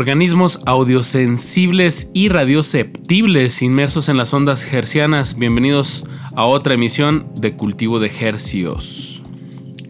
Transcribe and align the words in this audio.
Organismos 0.00 0.60
audiosensibles 0.64 2.10
y 2.14 2.30
radioceptibles 2.30 3.60
inmersos 3.60 4.08
en 4.08 4.16
las 4.16 4.32
ondas 4.32 4.72
hercianas. 4.72 5.36
Bienvenidos 5.36 6.06
a 6.34 6.46
otra 6.46 6.72
emisión 6.72 7.26
de 7.34 7.52
Cultivo 7.52 8.00
de 8.00 8.10
Hercios. 8.18 9.22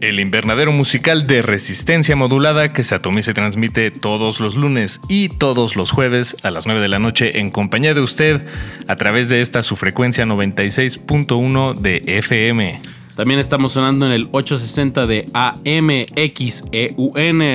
El 0.01 0.19
invernadero 0.19 0.73
musical 0.73 1.27
de 1.27 1.41
resistencia 1.41 2.17
modulada 2.17 2.73
que 2.73 2.83
se 2.83 2.93
atomiza 2.93 3.31
y 3.31 3.35
transmite 3.35 3.89
todos 3.89 4.41
los 4.41 4.57
lunes 4.57 4.99
y 5.07 5.29
todos 5.29 5.77
los 5.77 5.91
jueves 5.91 6.35
a 6.43 6.51
las 6.51 6.65
9 6.65 6.81
de 6.81 6.89
la 6.89 6.99
noche 6.99 7.39
en 7.39 7.49
compañía 7.49 7.93
de 7.93 8.01
usted 8.01 8.45
a 8.89 8.97
través 8.97 9.29
de 9.29 9.39
esta 9.39 9.63
su 9.63 9.77
frecuencia 9.77 10.25
96.1 10.25 11.75
de 11.75 12.01
FM. 12.05 12.81
También 13.15 13.39
estamos 13.39 13.71
sonando 13.71 14.07
en 14.07 14.11
el 14.11 14.27
860 14.33 15.05
de 15.05 15.25
AMXEUN 15.33 16.03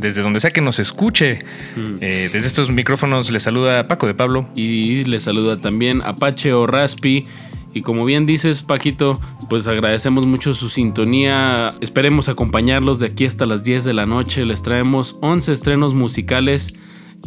desde 0.00 0.22
donde 0.22 0.40
sea 0.40 0.50
que 0.50 0.62
nos 0.62 0.78
escuche. 0.78 1.44
Mm. 1.76 1.96
Eh, 2.00 2.30
desde 2.32 2.46
estos 2.46 2.70
micrófonos 2.70 3.30
le 3.30 3.38
saluda 3.38 3.86
Paco 3.86 4.06
de 4.06 4.14
Pablo. 4.14 4.48
Y 4.56 5.04
le 5.04 5.20
saluda 5.20 5.60
también 5.60 6.00
Apache 6.02 6.54
o 6.54 6.66
Raspi. 6.66 7.26
Y 7.74 7.82
como 7.82 8.04
bien 8.04 8.26
dices, 8.26 8.62
Paquito, 8.62 9.20
pues 9.48 9.66
agradecemos 9.66 10.26
mucho 10.26 10.54
su 10.54 10.68
sintonía. 10.68 11.74
Esperemos 11.80 12.28
acompañarlos 12.28 12.98
de 12.98 13.06
aquí 13.06 13.24
hasta 13.24 13.46
las 13.46 13.64
10 13.64 13.84
de 13.84 13.94
la 13.94 14.06
noche. 14.06 14.44
Les 14.44 14.62
traemos 14.62 15.16
11 15.20 15.52
estrenos 15.52 15.94
musicales 15.94 16.74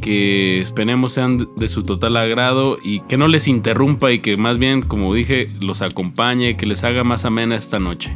que 0.02 0.60
esperemos 0.62 1.14
sean 1.14 1.48
de 1.56 1.68
su 1.68 1.84
total 1.84 2.18
agrado 2.18 2.78
y 2.84 3.00
que 3.02 3.18
no 3.18 3.28
les 3.28 3.48
interrumpa 3.48 4.12
y 4.12 4.20
que 4.20 4.38
más 4.38 4.58
bien, 4.58 4.82
como 4.82 5.14
dije, 5.14 5.50
los 5.62 5.82
acompañe, 5.82 6.58
que 6.58 6.66
les 6.66 6.84
haga 6.84 7.04
más 7.04 7.26
amena 7.26 7.56
esta 7.56 7.80
noche. 7.80 8.16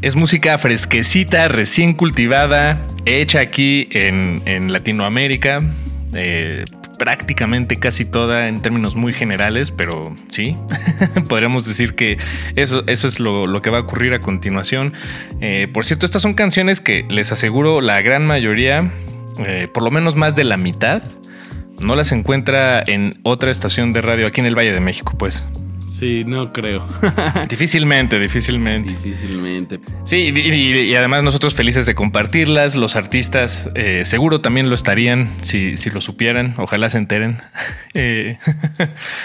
Es 0.00 0.16
música 0.16 0.58
fresquecita, 0.58 1.48
recién 1.48 1.94
cultivada, 1.94 2.86
hecha 3.04 3.40
aquí 3.40 3.88
en, 3.92 4.42
en 4.46 4.72
Latinoamérica. 4.72 5.62
Eh, 6.14 6.64
prácticamente 7.02 7.80
casi 7.80 8.04
toda 8.04 8.46
en 8.46 8.62
términos 8.62 8.94
muy 8.94 9.12
generales, 9.12 9.72
pero 9.72 10.14
sí, 10.28 10.56
podríamos 11.28 11.66
decir 11.66 11.96
que 11.96 12.16
eso, 12.54 12.84
eso 12.86 13.08
es 13.08 13.18
lo, 13.18 13.60
que 13.60 13.70
va 13.70 13.78
a 13.78 13.80
ocurrir 13.80 14.14
a 14.14 14.20
continuación. 14.20 14.92
Eh, 15.40 15.66
por 15.74 15.84
cierto, 15.84 16.06
estas 16.06 16.22
son 16.22 16.34
canciones 16.34 16.80
que 16.80 17.04
les 17.10 17.32
aseguro 17.32 17.80
la 17.80 18.00
gran 18.02 18.24
mayoría, 18.24 18.92
eh, 19.44 19.66
por 19.74 19.82
lo 19.82 19.90
menos 19.90 20.14
más 20.14 20.36
de 20.36 20.44
la 20.44 20.56
mitad, 20.56 21.02
no 21.80 21.96
las 21.96 22.12
encuentra 22.12 22.84
en 22.86 23.18
otra 23.24 23.50
estación 23.50 23.92
de 23.92 24.00
radio 24.00 24.28
aquí 24.28 24.40
en 24.40 24.46
el 24.46 24.56
Valle 24.56 24.72
de 24.72 24.78
México, 24.78 25.14
pues. 25.18 25.44
Sí, 26.02 26.24
no 26.26 26.52
creo. 26.52 26.84
difícilmente, 27.48 28.18
difícilmente. 28.18 28.88
Difícilmente. 28.88 29.78
Sí, 30.04 30.32
y, 30.34 30.94
además 30.96 31.22
nosotros 31.22 31.54
felices 31.54 31.86
de 31.86 31.94
compartirlas. 31.94 32.74
Los 32.74 32.96
artistas 32.96 33.70
eh, 33.76 34.02
seguro 34.04 34.40
también 34.40 34.68
lo 34.68 34.74
estarían 34.74 35.28
si, 35.42 35.76
si, 35.76 35.90
lo 35.90 36.00
supieran. 36.00 36.54
Ojalá 36.58 36.90
se 36.90 36.98
enteren. 36.98 37.38
Eh, 37.94 38.38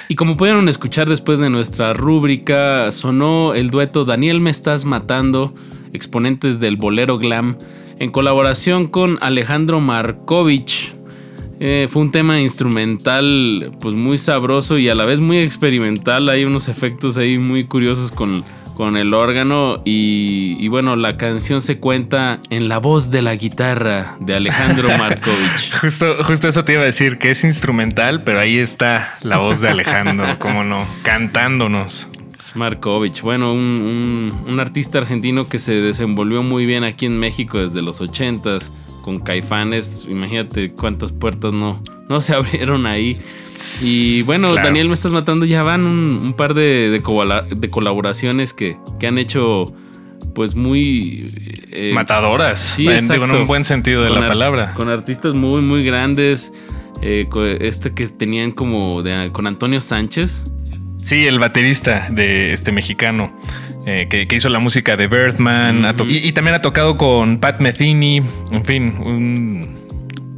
y 0.09 0.15
como 0.15 0.35
pudieron 0.35 0.68
escuchar 0.68 1.07
después 1.07 1.39
de 1.39 1.50
nuestra 1.50 1.94
rúbrica, 1.94 2.91
sonó 2.91 3.53
el 3.53 3.69
dueto 3.69 4.03
Daniel 4.03 4.41
Me 4.41 4.50
Estás 4.50 4.83
Matando, 4.83 5.56
exponentes 5.94 6.59
del 6.59 6.75
bolero 6.75 7.18
glam, 7.18 7.57
en 7.97 8.12
colaboración 8.12 8.88
con 8.88 9.19
Alejandro 9.21 9.80
Markovich 9.80 10.96
Eh, 11.59 11.88
fue 11.89 12.04
un 12.04 12.12
tema 12.12 12.39
instrumental 12.39 13.71
pues 13.80 13.95
muy 13.95 14.18
sabroso 14.18 14.77
y 14.77 14.89
a 14.89 14.95
la 14.95 15.06
vez 15.06 15.19
muy 15.19 15.39
experimental. 15.39 16.30
Hay 16.30 16.45
unos 16.45 16.69
efectos 16.69 17.18
ahí 17.18 17.39
muy 17.39 17.65
curiosos 17.65 18.12
con, 18.12 18.44
con 18.75 18.95
el 18.95 19.13
órgano 19.15 19.81
y, 19.83 20.56
y, 20.59 20.68
bueno, 20.68 20.95
la 20.95 21.18
canción 21.18 21.62
se 21.62 21.80
cuenta 21.80 22.39
en 22.51 22.69
la 22.69 22.77
voz 22.77 23.09
de 23.09 23.24
la 23.24 23.36
guitarra 23.36 24.18
de 24.19 24.36
Alejandro 24.36 24.89
Markovich. 24.98 25.74
justo, 25.81 26.24
justo 26.24 26.48
eso 26.48 26.63
te 26.63 26.74
iba 26.74 26.83
a 26.83 26.86
decir, 26.86 27.18
que 27.18 27.31
es 27.31 27.44
instrumental, 27.44 28.24
pero 28.24 28.39
ahí 28.39 28.59
está 28.59 29.15
la 29.24 29.38
voz 29.38 29.59
de 29.59 29.69
Alejandro, 29.69 30.27
cómo 30.39 30.63
no, 30.63 30.86
cantándonos. 31.01 32.07
Markovich, 32.54 33.21
bueno, 33.21 33.51
un, 33.51 34.31
un, 34.36 34.51
un, 34.51 34.59
artista 34.59 35.00
argentino 35.00 35.48
que 35.48 35.59
se 35.59 35.74
desenvolvió 35.74 36.44
muy 36.44 36.65
bien 36.65 36.83
aquí 36.83 37.06
en 37.06 37.19
México 37.19 37.59
desde 37.59 37.81
los 37.81 38.00
ochentas 38.00 38.71
con 39.07 39.21
Caifanes, 39.21 40.06
imagínate 40.09 40.74
cuántas 40.74 41.13
puertas 41.13 41.54
no, 41.54 41.81
no 42.09 42.19
se 42.19 42.33
abrieron 42.36 42.86
ahí. 42.86 43.18
Y 43.81 44.24
bueno, 44.24 44.51
claro. 44.51 44.68
Daniel, 44.68 44.89
me 44.89 44.95
estás 44.95 45.13
matando, 45.13 45.45
ya 45.45 45.63
van 45.63 45.86
un, 45.86 46.19
un 46.21 46.33
par 46.33 46.54
de, 46.54 46.89
de, 46.89 47.00
de, 47.56 47.69
colaboraciones 47.69 48.51
que, 48.51 48.77
que 49.00 49.07
han 49.07 49.18
hecho 49.18 49.74
pues 50.36 50.56
muy... 50.56 51.33
Eh, 51.71 51.92
Matadoras, 51.94 52.59
sí, 52.59 52.89
en, 52.89 53.07
digo, 53.07 53.24
en 53.24 53.31
un 53.31 53.48
buen 53.48 53.63
sentido 53.63 54.04
de 54.04 54.09
con 54.09 54.19
la 54.19 54.27
palabra. 54.27 54.74
Con 54.74 54.89
artistas 54.89 55.33
muy, 55.33 55.62
muy 55.62 55.86
grandes. 55.86 56.51
Eh, 57.01 57.30
este 57.62 57.94
que 57.94 58.07
tenían 58.07 58.51
como 58.51 59.04
de, 59.04 59.30
con 59.31 59.48
Antonio 59.48 59.80
Sánchez. 59.80 60.48
Sí, 61.01 61.25
el 61.25 61.39
baterista 61.39 62.09
de 62.12 62.51
este 62.51 62.74
mexicano. 62.74 63.31
Eh, 63.89 64.07
que, 64.10 64.28
que, 64.28 64.36
hizo 64.36 64.50
la 64.50 64.60
música 64.60 64.98
de 64.98 65.07
Birdman. 65.07 65.86
Uh 65.86 65.88
-huh. 65.88 66.12
y, 66.12 66.28
y, 66.28 66.31
también 66.34 66.56
ha 66.56 66.62
tocado 66.62 66.98
con 66.98 67.39
Pat 67.39 67.62
Metheny. 67.62 68.22
En 68.51 68.66
fin, 68.66 68.94
un 69.00 69.66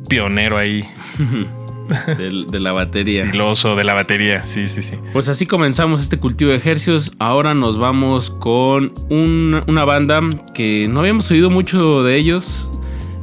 pionero 0.07 0.55
ahí. 0.57 0.85
de, 2.17 2.45
de, 2.47 2.59
la 2.59 2.71
batería. 2.73 3.25
Filoso 3.25 3.75
de 3.75 3.83
la 3.83 3.95
batería, 3.95 4.43
sí, 4.43 4.69
sí, 4.69 4.83
sí. 4.83 4.97
Pues 5.13 5.27
así 5.29 5.47
comenzamos 5.47 5.99
este 5.99 6.17
cultivo 6.19 6.51
de 6.51 6.57
ejercicios. 6.57 7.11
Ahora 7.17 7.55
nos 7.55 7.79
vamos 7.79 8.29
con 8.29 8.93
un, 9.09 9.63
una 9.65 9.83
banda 9.83 10.21
que 10.53 10.87
no 10.87 10.99
habíamos 10.99 11.31
oído 11.31 11.49
mucho 11.49 12.03
de 12.03 12.17
ellos. 12.17 12.69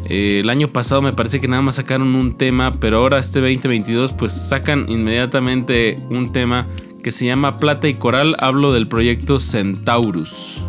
Eh, 0.09 0.41
el 0.43 0.51
año 0.51 0.69
pasado 0.69 1.03
me 1.03 1.13
parece 1.13 1.41
que 1.41 1.49
nada 1.49 1.63
más 1.63 1.77
sacaron 1.77 2.15
un 2.15 2.37
tema, 2.37 2.73
pero 2.73 2.99
ahora 2.99 3.19
este 3.19 3.41
2022 3.41 4.13
pues 4.13 4.33
sacan 4.33 4.87
inmediatamente 4.89 5.97
un 6.11 6.33
tema 6.33 6.67
que 7.07 7.13
se 7.13 7.25
llama 7.25 7.57
Plata 7.57 7.87
y 7.87 7.95
Coral. 7.95 8.35
Hablo 8.41 8.73
del 8.73 8.89
proyecto 8.89 9.39
Centaurus. 9.39 10.61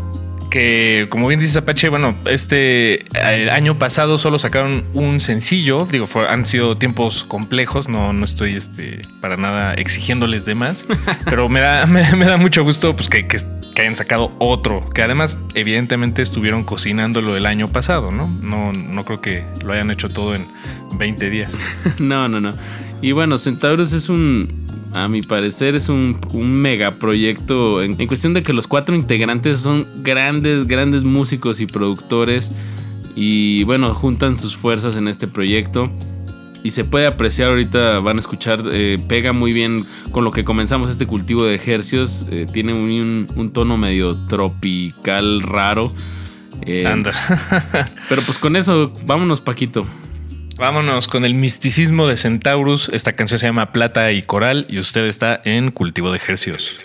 Que, 0.51 1.07
como 1.10 1.28
bien 1.28 1.39
dice 1.39 1.57
Apache, 1.57 1.89
bueno, 1.89 2.16
este 2.25 3.06
el 3.16 3.50
año 3.50 3.80
pasado 3.80 4.19
solo 4.19 4.38
sacaron 4.38 4.86
un 4.94 5.19
sencillo. 5.19 5.88
Digo, 5.92 6.06
fue, 6.06 6.30
han 6.30 6.45
sido 6.45 6.78
tiempos 6.78 7.24
complejos. 7.24 7.89
No, 7.89 8.13
no 8.13 8.24
estoy 8.24 8.54
este, 8.54 9.01
para 9.19 9.36
nada 9.36 9.74
exigiéndoles 9.74 10.45
de 10.45 10.54
más. 10.54 10.86
pero 11.25 11.50
me 11.50 11.60
da, 11.60 11.88
me, 11.88 12.04
me, 12.16 12.25
da 12.25 12.38
mucho 12.38 12.63
gusto 12.63 12.95
pues, 12.95 13.10
que, 13.10 13.25
que, 13.28 13.39
que, 13.74 13.81
hayan 13.81 13.95
sacado 13.95 14.31
otro. 14.38 14.88
Que 14.92 15.01
además, 15.01 15.36
evidentemente, 15.56 16.22
estuvieron 16.22 16.66
cocinándolo 16.66 17.36
el 17.36 17.48
año 17.48 17.68
pasado, 17.69 18.12
¿no? 18.12 18.28
No, 18.28 18.74
no 18.74 19.04
creo 19.06 19.22
que 19.22 19.44
lo 19.66 19.74
hayan 19.74 19.89
hecho 19.89 20.07
todo 20.07 20.36
en 20.36 20.45
20 21.00 21.31
días. 21.31 21.57
no, 21.98 22.30
no, 22.30 22.39
no. 22.39 22.54
Y 23.01 23.12
bueno, 23.12 23.39
Centaurus 23.39 23.94
es 23.94 24.07
un, 24.10 24.66
a 25.03 25.07
mi 25.07 25.21
parecer 25.21 25.75
es 25.75 25.89
un, 25.89 26.19
un 26.33 26.53
megaproyecto 26.53 27.83
en, 27.83 27.99
en, 27.99 28.07
cuestión 28.07 28.33
de 28.33 28.44
que 28.44 28.53
los 28.53 28.67
cuatro 28.67 28.95
integrantes 28.95 29.59
son 29.59 29.85
grandes, 30.01 30.67
grandes 30.67 31.03
músicos 31.03 31.59
y 31.59 31.65
productores 31.65 32.51
y 33.15 33.63
bueno, 33.63 33.94
juntan 33.94 34.38
sus 34.38 34.55
fuerzas 34.55 34.97
en 34.97 35.07
este 35.07 35.27
proyecto 35.27 35.91
y 36.63 36.71
se 36.71 36.83
puede 36.83 37.07
apreciar 37.07 37.49
ahorita, 37.49 37.99
van 37.99 38.17
a 38.17 38.19
escuchar, 38.19 38.63
eh, 38.71 38.99
pega 39.07 39.33
muy 39.33 39.53
bien 39.53 39.85
con 40.11 40.23
lo 40.23 40.31
que 40.31 40.44
comenzamos 40.44 40.89
este 40.89 41.07
cultivo 41.07 41.45
de 41.45 41.55
ejercios, 41.55 42.25
eh, 42.29 42.45
tiene 42.51 42.73
un, 42.73 43.27
un, 43.35 43.51
tono 43.51 43.77
medio 43.77 44.17
tropical 44.27 45.41
raro. 45.41 45.93
Eh, 46.63 46.85
Anda. 46.85 47.13
pero 48.09 48.21
pues 48.23 48.38
con 48.38 48.55
eso, 48.55 48.91
vámonos 49.05 49.41
Paquito. 49.41 49.85
Vámonos 50.57 51.07
con 51.07 51.24
el 51.24 51.36
misticismo 51.36 52.07
de 52.07 52.18
Centaurus. 52.18 52.89
Esta 52.89 53.13
canción 53.13 53.39
se 53.39 53.45
llama 53.45 53.71
Plata 53.71 54.12
y 54.12 54.24
Coral 54.24 54.65
y 54.68 54.80
usted 54.80 55.06
está 55.06 55.39
en 55.45 55.69
Cultivo 55.69 56.09
de 56.09 56.18
Ejercios. 56.18 56.83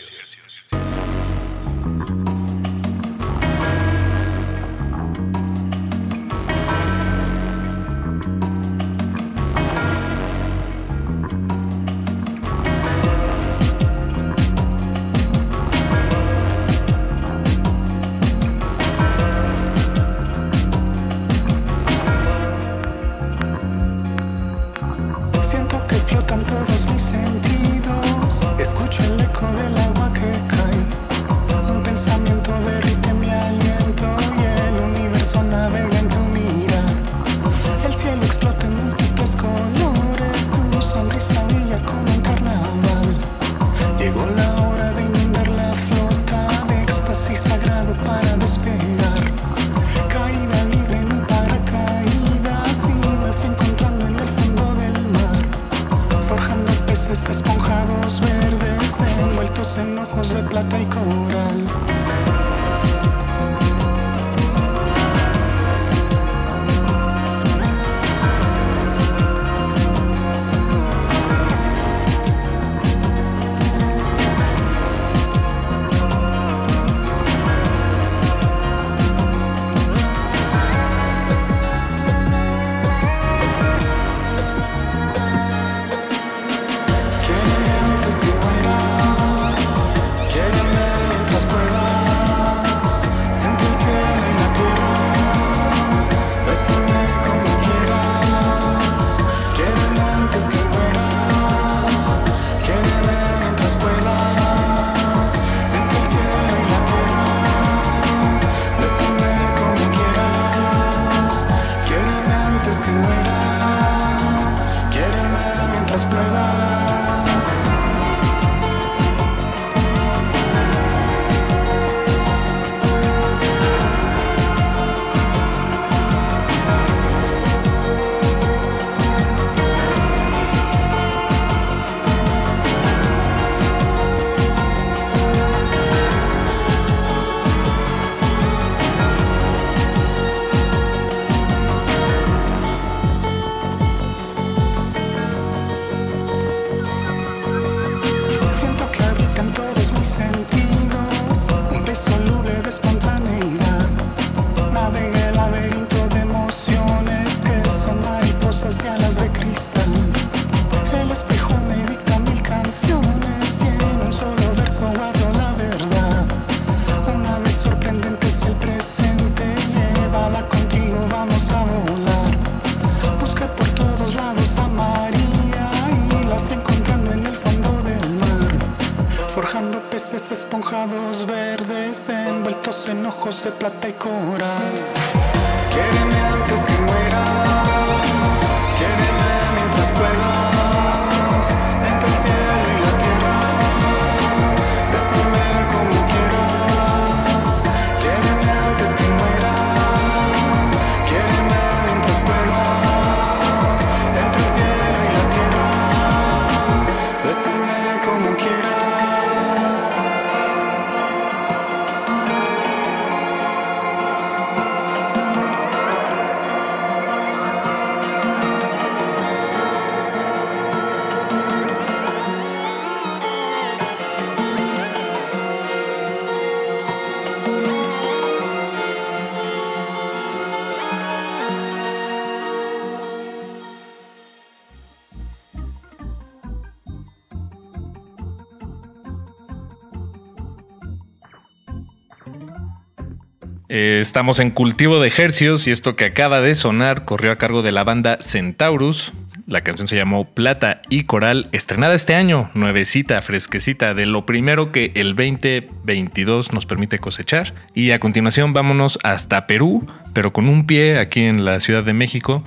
Estamos 244.02 244.40
en 244.40 244.50
cultivo 244.50 245.00
de 245.00 245.08
ejercios 245.08 245.66
y 245.66 245.70
esto 245.70 245.96
que 245.96 246.04
acaba 246.04 246.40
de 246.40 246.54
sonar 246.54 247.04
corrió 247.04 247.30
a 247.30 247.36
cargo 247.36 247.62
de 247.62 247.72
la 247.72 247.84
banda 247.84 248.18
Centaurus. 248.20 249.12
La 249.46 249.62
canción 249.62 249.86
se 249.86 249.96
llamó 249.96 250.28
Plata 250.28 250.82
y 250.88 251.04
Coral, 251.04 251.48
estrenada 251.52 251.94
este 251.94 252.14
año, 252.14 252.50
nuevecita, 252.54 253.22
fresquecita, 253.22 253.94
de 253.94 254.06
lo 254.06 254.26
primero 254.26 254.72
que 254.72 254.92
el 254.96 255.14
2022 255.14 256.52
nos 256.52 256.66
permite 256.66 256.98
cosechar. 256.98 257.54
Y 257.74 257.92
a 257.92 258.00
continuación 258.00 258.52
vámonos 258.52 258.98
hasta 259.04 259.46
Perú, 259.46 259.86
pero 260.12 260.32
con 260.32 260.48
un 260.48 260.66
pie 260.66 260.98
aquí 260.98 261.22
en 261.22 261.44
la 261.44 261.60
Ciudad 261.60 261.84
de 261.84 261.92
México. 261.92 262.42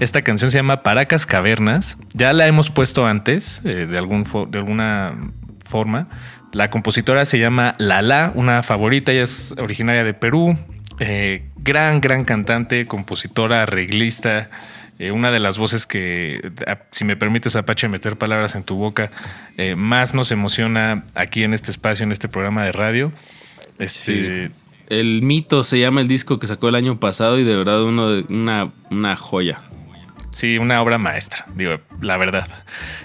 Esta 0.00 0.22
canción 0.22 0.50
se 0.50 0.58
llama 0.58 0.82
Paracas 0.82 1.24
Cavernas. 1.24 1.98
Ya 2.14 2.32
la 2.32 2.46
hemos 2.46 2.70
puesto 2.70 3.06
antes, 3.06 3.60
eh, 3.64 3.86
de, 3.86 3.98
algún 3.98 4.24
de 4.50 4.58
alguna 4.58 5.14
forma. 5.64 6.08
La 6.52 6.68
compositora 6.68 7.26
se 7.26 7.38
llama 7.38 7.76
Lala, 7.78 8.32
una 8.34 8.64
favorita, 8.64 9.12
ella 9.12 9.22
es 9.22 9.54
originaria 9.56 10.02
de 10.02 10.14
Perú. 10.14 10.58
Eh, 11.00 11.42
gran, 11.56 12.00
gran 12.00 12.24
cantante, 12.24 12.86
compositora, 12.86 13.62
arreglista. 13.64 14.50
eh, 14.98 15.12
una 15.12 15.30
de 15.30 15.40
las 15.40 15.56
voces 15.56 15.86
que, 15.86 16.52
a- 16.66 16.80
si 16.90 17.04
me 17.06 17.16
permites, 17.16 17.56
Apache, 17.56 17.88
meter 17.88 18.18
palabras 18.18 18.54
en 18.54 18.64
tu 18.64 18.76
boca, 18.76 19.10
eh, 19.56 19.74
más 19.74 20.12
nos 20.12 20.30
emociona 20.30 21.04
aquí 21.14 21.42
en 21.42 21.54
este 21.54 21.70
espacio, 21.70 22.04
en 22.04 22.12
este 22.12 22.28
programa 22.28 22.64
de 22.66 22.72
radio. 22.72 23.10
Este, 23.78 24.48
Sí. 24.48 24.54
El 24.90 25.22
mito 25.22 25.64
se 25.64 25.80
llama 25.80 26.02
el 26.02 26.08
disco 26.08 26.38
que 26.38 26.46
sacó 26.46 26.68
el 26.68 26.74
año 26.74 27.00
pasado 27.00 27.38
y 27.38 27.44
de 27.44 27.56
verdad 27.56 27.82
uno 27.82 28.10
de, 28.10 28.24
una, 28.28 28.72
una 28.90 29.16
joya. 29.16 29.62
Sí, 30.32 30.58
una 30.58 30.80
obra 30.80 30.96
maestra, 30.98 31.44
digo, 31.54 31.80
la 32.00 32.16
verdad. 32.16 32.48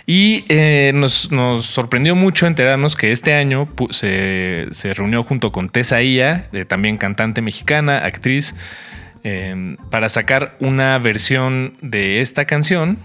Y 0.05 0.46
eh, 0.48 0.91
nos, 0.94 1.32
nos 1.32 1.65
sorprendió 1.65 2.15
mucho 2.15 2.46
enterarnos 2.46 2.96
que 2.96 3.12
este 3.12 3.34
año 3.34 3.67
se, 3.89 4.67
se 4.72 4.94
reunió 4.94 5.24
junto 5.24 5.51
con 5.51 5.70
Tessa 5.70 6.01
Ia, 6.01 6.48
eh, 6.53 6.65
también 6.65 6.98
cantante 6.98 7.41
mexicana, 7.41 8.05
actriz, 8.05 8.53
eh, 9.24 9.75
para 9.89 10.10
sacar 10.10 10.55
una 10.60 11.00
versión 11.00 11.74
de 11.82 12.22
esta 12.22 12.46
canción, 12.46 13.00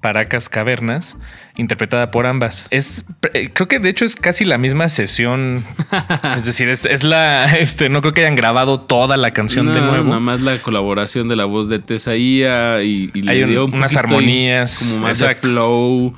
Paracas 0.00 0.48
Cavernas, 0.48 1.16
interpretada 1.56 2.10
por 2.10 2.26
ambas. 2.26 2.68
Es, 2.70 3.04
eh, 3.34 3.50
creo 3.52 3.66
que 3.68 3.78
de 3.78 3.88
hecho 3.88 4.04
es 4.04 4.14
casi 4.16 4.44
la 4.44 4.56
misma 4.58 4.88
sesión. 4.88 5.64
es 6.36 6.44
decir, 6.44 6.68
es, 6.68 6.84
es 6.84 7.02
la, 7.04 7.56
este, 7.58 7.88
no 7.88 8.00
creo 8.00 8.12
que 8.12 8.20
hayan 8.22 8.36
grabado 8.36 8.80
toda 8.80 9.16
la 9.16 9.32
canción 9.32 9.72
de 9.72 9.80
nuevo. 9.80 10.04
Nada 10.08 10.20
más 10.20 10.40
la 10.42 10.58
colaboración 10.58 11.28
de 11.28 11.36
la 11.36 11.44
voz 11.44 11.68
de 11.68 11.78
Tesaía 11.78 12.82
y, 12.82 13.10
y 13.14 13.28
Hay 13.28 13.38
le 13.38 13.44
un- 13.44 13.50
dio 13.50 13.64
un 13.66 13.74
unas 13.74 13.96
armonías, 13.96 14.78
Como 14.78 14.98
más 15.00 15.18
de 15.18 15.34
flow. 15.34 16.14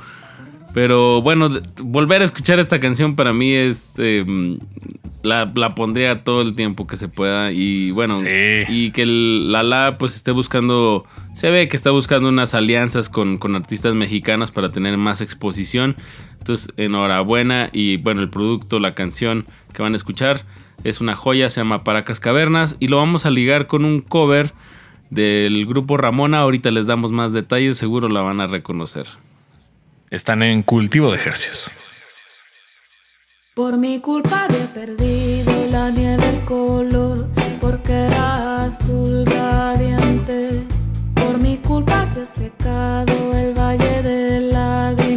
Pero 0.75 1.23
bueno, 1.23 1.49
volver 1.83 2.23
a 2.23 2.25
escuchar 2.27 2.59
esta 2.61 2.79
canción 2.79 3.17
para 3.17 3.33
mí 3.33 3.53
es. 3.55 3.93
eh, 3.99 4.25
la, 5.23 5.51
la 5.55 5.75
pondría 5.75 6.23
todo 6.25 6.43
el 6.43 6.55
tiempo 6.55 6.87
que 6.87 6.97
se 6.97 7.09
pueda. 7.09 7.53
Y 7.53 7.91
bueno, 7.91 8.19
Sí. 8.21 8.27
y 8.69 8.91
que 8.93 9.03
el 9.03 9.53
Lala 9.53 9.97
pues 9.99 10.15
esté 10.17 10.31
buscando. 10.31 11.05
Se 11.35 11.51
ve 11.51 11.69
que 11.69 11.77
está 11.77 11.91
buscando 11.91 12.29
unas 12.29 12.55
alianzas 12.55 13.09
con, 13.09 13.39
con 13.39 13.55
artistas 13.57 13.95
mexicanas 13.95 14.51
para 14.51 14.71
tener 14.73 14.97
más 14.97 15.21
exposición. 15.21 15.97
Entonces, 16.39 16.73
enhorabuena. 16.77 17.69
Y 17.73 17.97
bueno, 17.99 18.21
el 18.23 18.31
producto, 18.31 18.79
la 18.79 18.95
canción 18.95 19.47
que 19.73 19.83
van 19.83 19.93
a 19.93 19.97
escuchar 19.97 20.45
es 20.85 21.01
una 21.01 21.15
joya, 21.17 21.51
se 21.51 21.61
llama 21.61 21.85
Paracas 21.85 22.21
Cavernas. 22.21 22.77
Y 22.81 22.89
lo 22.89 22.97
vamos 22.99 23.27
a 23.27 23.31
ligar 23.31 23.67
con 23.67 23.85
un 23.85 24.01
cover 24.01 24.53
del 25.11 25.67
grupo 25.67 25.97
Ramona. 25.97 26.39
Ahorita 26.41 26.71
les 26.71 26.87
damos 26.87 27.13
más 27.13 27.33
detalles, 27.33 27.77
seguro 27.77 28.09
la 28.09 28.21
van 28.23 28.41
a 28.41 28.47
reconocer. 28.47 29.07
Están 30.11 30.43
en 30.43 30.63
cultivo 30.63 31.11
de 31.11 31.17
ejercicios. 31.19 31.71
Por 33.59 33.77
mi 33.77 33.99
culpa 33.99 34.45
había 34.45 34.73
perdido 34.73 35.51
la 35.73 35.91
nieve 35.91 36.29
el 36.29 36.45
color, 36.45 37.27
porque 37.61 37.93
era 38.07 38.67
azul 38.67 39.27
radiante. 39.27 40.65
Por 41.17 41.39
mi 41.39 41.57
culpa 41.57 42.07
se 42.07 42.21
ha 42.21 42.25
secado 42.25 43.13
el 43.35 43.59
valle 43.59 44.03
de 44.05 44.41
lágrimas 44.43 45.08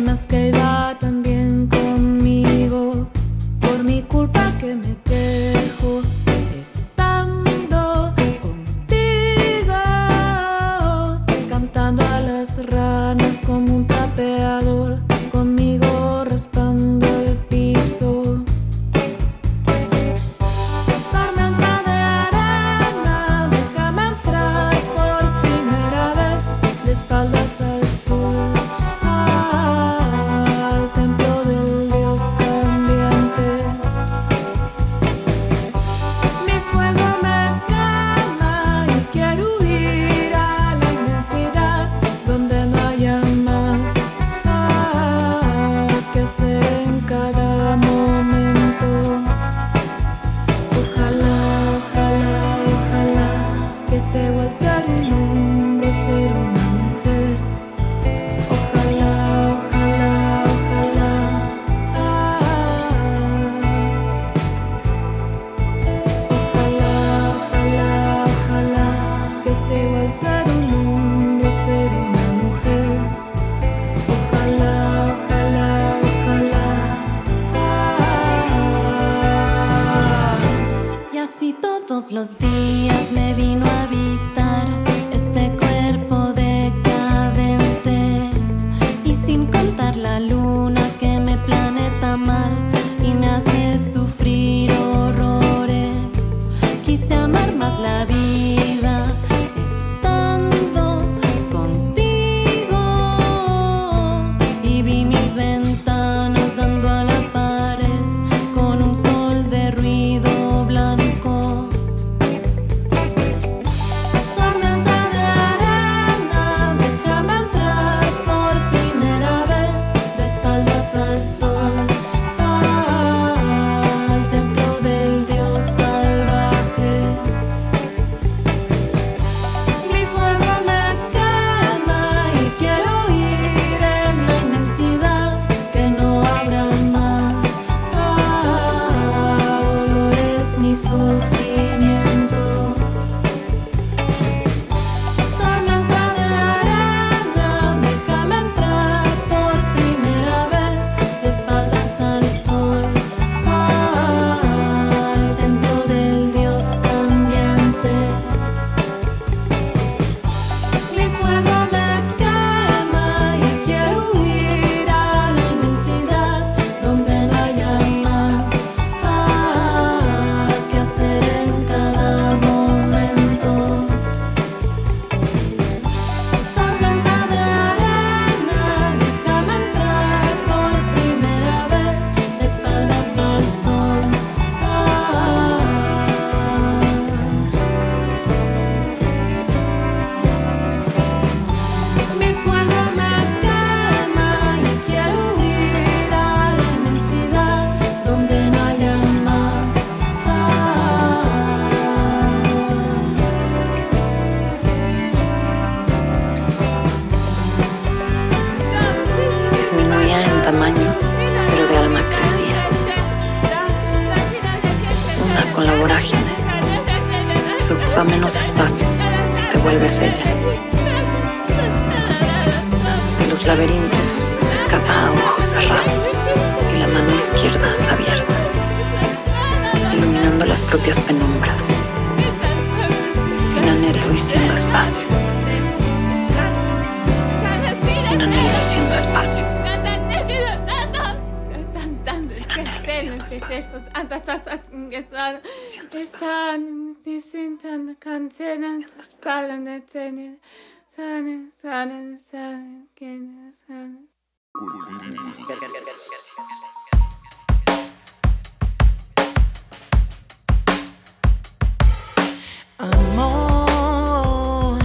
Amor, 262.77 264.77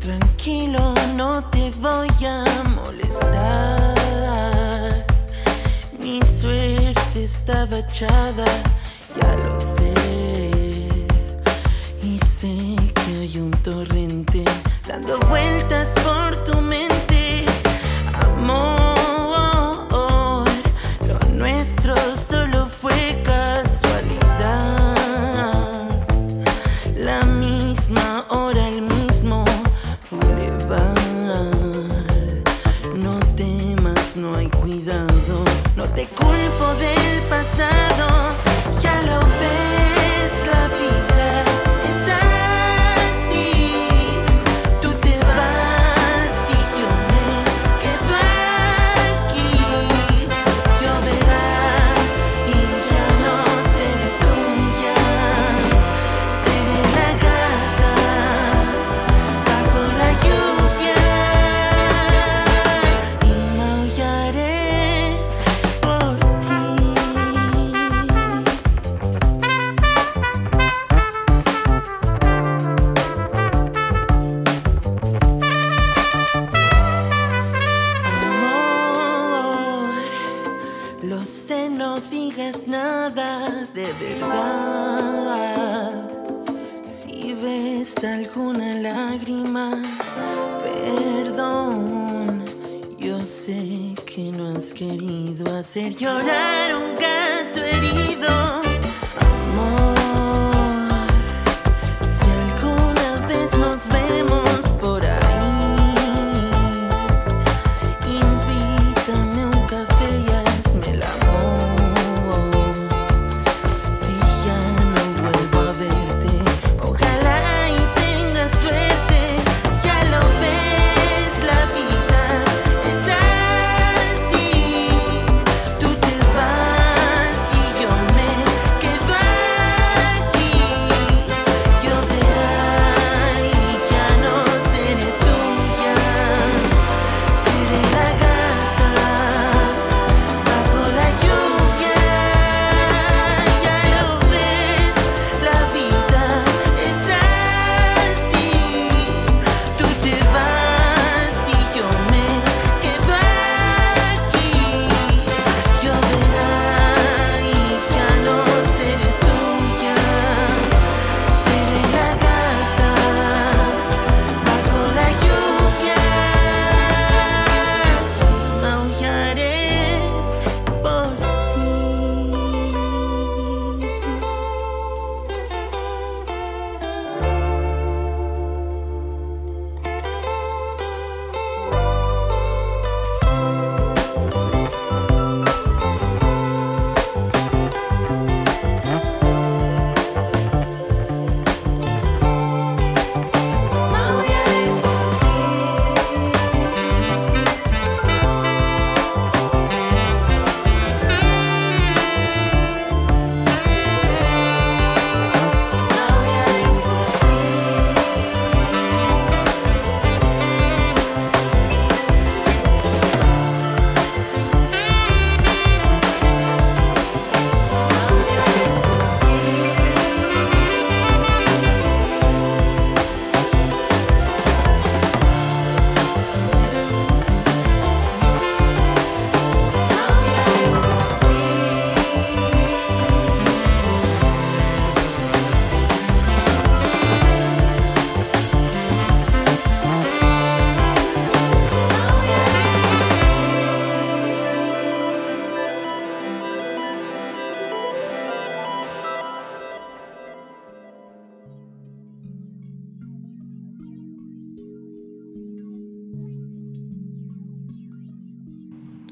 tranquilo, 0.00 0.94
no 1.16 1.48
te 1.50 1.70
voy 1.80 2.08
a 2.26 2.64
molestar. 2.64 3.94
Mi 6.00 6.20
suerte 6.24 7.22
estaba 7.22 7.78
echada, 7.78 8.46
ya 9.16 9.36
lo 9.44 9.60
sé. 9.60 9.94
Y 12.02 12.18
sé 12.18 12.74
que 12.94 13.20
hay 13.20 13.38
un 13.38 13.52
torrente. 13.62 14.59
dando 14.90 15.20
vueltas 15.28 15.94
por 16.02 16.19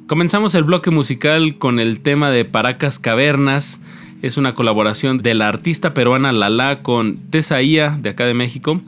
Comenzamos 0.09 0.55
el 0.55 0.65
bloque 0.65 0.91
musical 0.91 1.59
con 1.59 1.79
el 1.79 2.01
tema 2.01 2.31
de 2.31 2.47
Paracas 2.47 2.99
Cavernas. 2.99 3.79
Es 4.23 4.39
una 4.39 4.55
colaboración 4.55 5.19
de 5.19 5.35
la 5.35 5.49
artista 5.49 5.93
peruana 5.93 6.33
Lala 6.33 6.83
con 6.83 7.19
Tesaía 7.29 7.99
de 8.01 8.09
acá 8.09 8.25
de 8.25 8.33
México. 8.33 8.81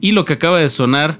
Y 0.00 0.10
lo 0.10 0.24
que 0.24 0.32
acaba 0.32 0.58
de 0.58 0.68
sonar 0.68 1.18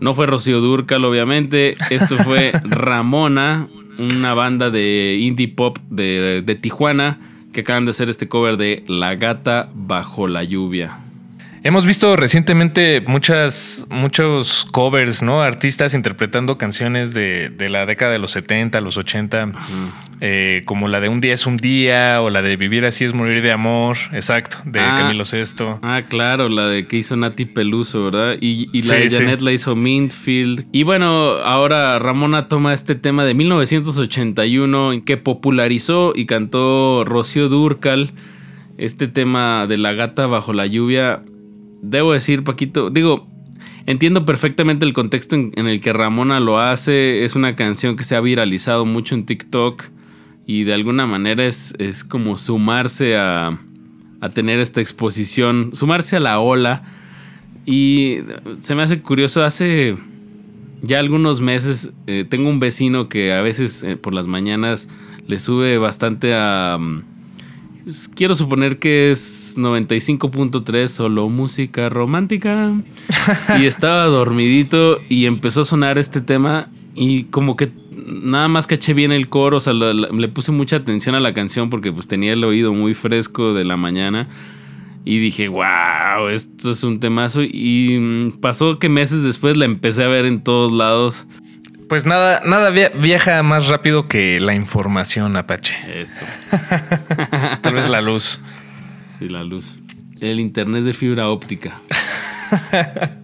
no 0.00 0.14
fue 0.14 0.26
Rocío 0.26 0.62
Durcal, 0.62 1.04
obviamente. 1.04 1.76
Esto 1.90 2.16
fue 2.16 2.50
Ramona, 2.64 3.68
una 3.98 4.32
banda 4.32 4.70
de 4.70 5.18
indie 5.20 5.48
pop 5.48 5.76
de, 5.90 6.40
de 6.40 6.54
Tijuana 6.54 7.18
que 7.52 7.60
acaban 7.60 7.84
de 7.84 7.90
hacer 7.90 8.08
este 8.08 8.26
cover 8.26 8.56
de 8.56 8.84
La 8.88 9.16
gata 9.16 9.68
bajo 9.74 10.28
la 10.28 10.44
lluvia. 10.44 10.96
Hemos 11.64 11.84
visto 11.86 12.14
recientemente 12.16 13.02
muchas, 13.06 13.86
muchos 13.90 14.66
covers, 14.70 15.22
¿no? 15.22 15.42
Artistas 15.42 15.92
interpretando 15.92 16.56
canciones 16.56 17.14
de, 17.14 17.48
de 17.50 17.68
la 17.68 17.84
década 17.84 18.12
de 18.12 18.18
los 18.18 18.30
70, 18.30 18.80
los 18.80 18.96
80, 18.96 19.50
eh, 20.20 20.62
como 20.66 20.88
la 20.88 21.00
de 21.00 21.08
Un 21.08 21.20
día 21.20 21.34
es 21.34 21.46
un 21.46 21.56
día 21.56 22.22
o 22.22 22.30
la 22.30 22.42
de 22.42 22.56
Vivir 22.56 22.84
así 22.84 23.04
es 23.04 23.12
morir 23.12 23.42
de 23.42 23.50
amor, 23.52 23.96
exacto, 24.12 24.58
de 24.64 24.80
Ah. 24.80 24.94
Camilo 24.98 25.24
Sesto. 25.24 25.78
Ah, 25.82 26.02
claro, 26.08 26.48
la 26.48 26.66
de 26.68 26.86
que 26.86 26.96
hizo 26.96 27.16
Nati 27.16 27.44
Peluso, 27.44 28.04
¿verdad? 28.04 28.36
Y, 28.40 28.68
y 28.72 28.82
la 28.82 28.94
Sí, 28.96 29.02
de 29.02 29.10
sí. 29.10 29.16
Janet 29.16 29.40
la 29.40 29.52
hizo 29.52 29.74
Mintfield. 29.76 30.66
Y 30.72 30.84
bueno, 30.84 31.32
ahora 31.44 31.98
Ramona 31.98 32.48
toma 32.48 32.72
este 32.72 32.94
tema 32.94 33.24
de 33.24 33.34
1981 33.34 34.92
en 34.92 35.02
que 35.02 35.16
popularizó 35.16 36.12
y 36.14 36.26
cantó 36.26 37.04
Rocío 37.04 37.48
Durcal. 37.48 38.12
Este 38.76 39.08
tema 39.08 39.66
de 39.66 39.76
la 39.76 39.92
gata 39.92 40.26
bajo 40.26 40.52
la 40.52 40.66
lluvia. 40.66 41.22
Debo 41.82 42.12
decir, 42.12 42.44
Paquito, 42.44 42.90
digo, 42.90 43.28
entiendo 43.86 44.24
perfectamente 44.24 44.84
el 44.84 44.92
contexto 44.92 45.36
en, 45.36 45.52
el 45.56 45.80
que 45.80 45.92
Ramona 45.92 46.40
lo 46.40 46.58
hace. 46.58 47.24
Es 47.24 47.36
una 47.36 47.54
canción 47.54 47.96
que 47.96 48.04
se 48.04 48.16
ha 48.16 48.20
viralizado 48.20 48.84
mucho 48.84 49.14
en 49.14 49.26
TikTok. 49.26 49.84
Y 50.46 50.64
de 50.64 50.74
alguna 50.74 51.06
manera 51.06 51.44
es, 51.44 51.74
es 51.78 52.04
como 52.04 52.38
sumarse 52.38 53.16
a, 53.16 53.58
a 54.20 54.28
tener 54.30 54.60
esta 54.60 54.80
exposición, 54.80 55.72
sumarse 55.74 56.16
a 56.16 56.20
la 56.20 56.40
ola. 56.40 56.82
Y 57.66 58.20
se 58.60 58.74
me 58.74 58.82
hace 58.82 59.00
curioso, 59.02 59.44
hace 59.44 59.96
ya 60.82 61.00
algunos 61.00 61.40
meses 61.40 61.92
eh, 62.06 62.24
tengo 62.28 62.48
un 62.48 62.60
vecino 62.60 63.08
que 63.08 63.32
a 63.32 63.42
veces 63.42 63.82
eh, 63.82 63.96
por 63.96 64.14
las 64.14 64.26
mañanas 64.26 64.88
le 65.26 65.38
sube 65.38 65.78
bastante 65.78 66.34
a... 66.34 66.78
mm, 66.78 67.17
quiero 68.14 68.34
suponer 68.34 68.78
que 68.78 69.10
es 69.10 69.54
95.3 69.56 70.88
solo 70.88 71.28
música 71.28 71.88
romántica. 71.88 72.74
y 73.60 73.64
estaba 73.66 74.04
dormidito 74.06 74.98
y 75.08 75.26
empezó 75.26 75.62
a 75.62 75.64
sonar 75.64 75.98
este 75.98 76.20
tema 76.20 76.68
y 76.94 77.24
como 77.24 77.56
que 77.56 77.70
nada 78.22 78.48
más 78.48 78.66
caché 78.66 78.94
bien 78.94 79.12
el 79.12 79.28
coro, 79.28 79.58
o 79.58 79.60
sea, 79.60 79.72
la- 79.72 79.92
la- 79.94 80.08
le 80.08 80.28
puse 80.28 80.52
mucha 80.52 80.76
atención 80.76 81.14
a 81.14 81.20
la 81.20 81.34
canción 81.34 81.70
porque 81.70 81.92
pues 81.92 82.08
tenía 82.08 82.32
el 82.32 82.44
oído 82.44 82.72
muy 82.72 82.94
fresco 82.94 83.54
de 83.54 83.64
la 83.64 83.76
mañana. 83.76 84.28
Y 85.04 85.18
dije, 85.20 85.48
wow, 85.48 86.28
esto 86.30 86.72
es 86.72 86.84
un 86.84 87.00
temazo. 87.00 87.42
Y 87.42 87.96
mm, 87.98 88.40
pasó 88.40 88.78
que 88.78 88.88
meses 88.90 89.22
después 89.22 89.56
la 89.56 89.64
empecé 89.64 90.04
a 90.04 90.08
ver 90.08 90.26
en 90.26 90.42
todos 90.42 90.70
lados. 90.72 91.24
Pues 91.88 92.04
nada, 92.04 92.42
nada 92.44 92.70
via- 92.70 92.90
viaja 92.94 93.42
más 93.42 93.68
rápido 93.68 94.08
que 94.08 94.40
la 94.40 94.54
información, 94.54 95.36
Apache. 95.36 95.74
Eso. 96.00 96.26
Tal 97.62 97.74
vez 97.74 97.88
la 97.88 98.00
luz. 98.02 98.40
Sí, 99.18 99.28
la 99.28 99.42
luz. 99.42 99.78
El 100.20 100.38
internet 100.40 100.84
de 100.84 100.92
fibra 100.92 101.28
óptica. 101.28 101.80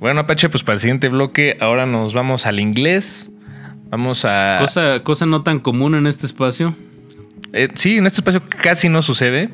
Bueno, 0.00 0.20
Apache, 0.20 0.48
pues 0.48 0.62
para 0.62 0.74
el 0.74 0.80
siguiente 0.80 1.08
bloque, 1.08 1.56
ahora 1.60 1.84
nos 1.84 2.14
vamos 2.14 2.46
al 2.46 2.60
inglés. 2.60 3.32
Vamos 3.90 4.24
a. 4.24 4.58
Cosa, 4.60 5.00
cosa 5.02 5.26
no 5.26 5.42
tan 5.42 5.58
común 5.58 5.96
en 5.96 6.06
este 6.06 6.24
espacio. 6.24 6.72
Eh, 7.52 7.66
sí, 7.74 7.96
en 7.96 8.06
este 8.06 8.20
espacio 8.20 8.42
casi 8.48 8.88
no 8.88 9.02
sucede. 9.02 9.50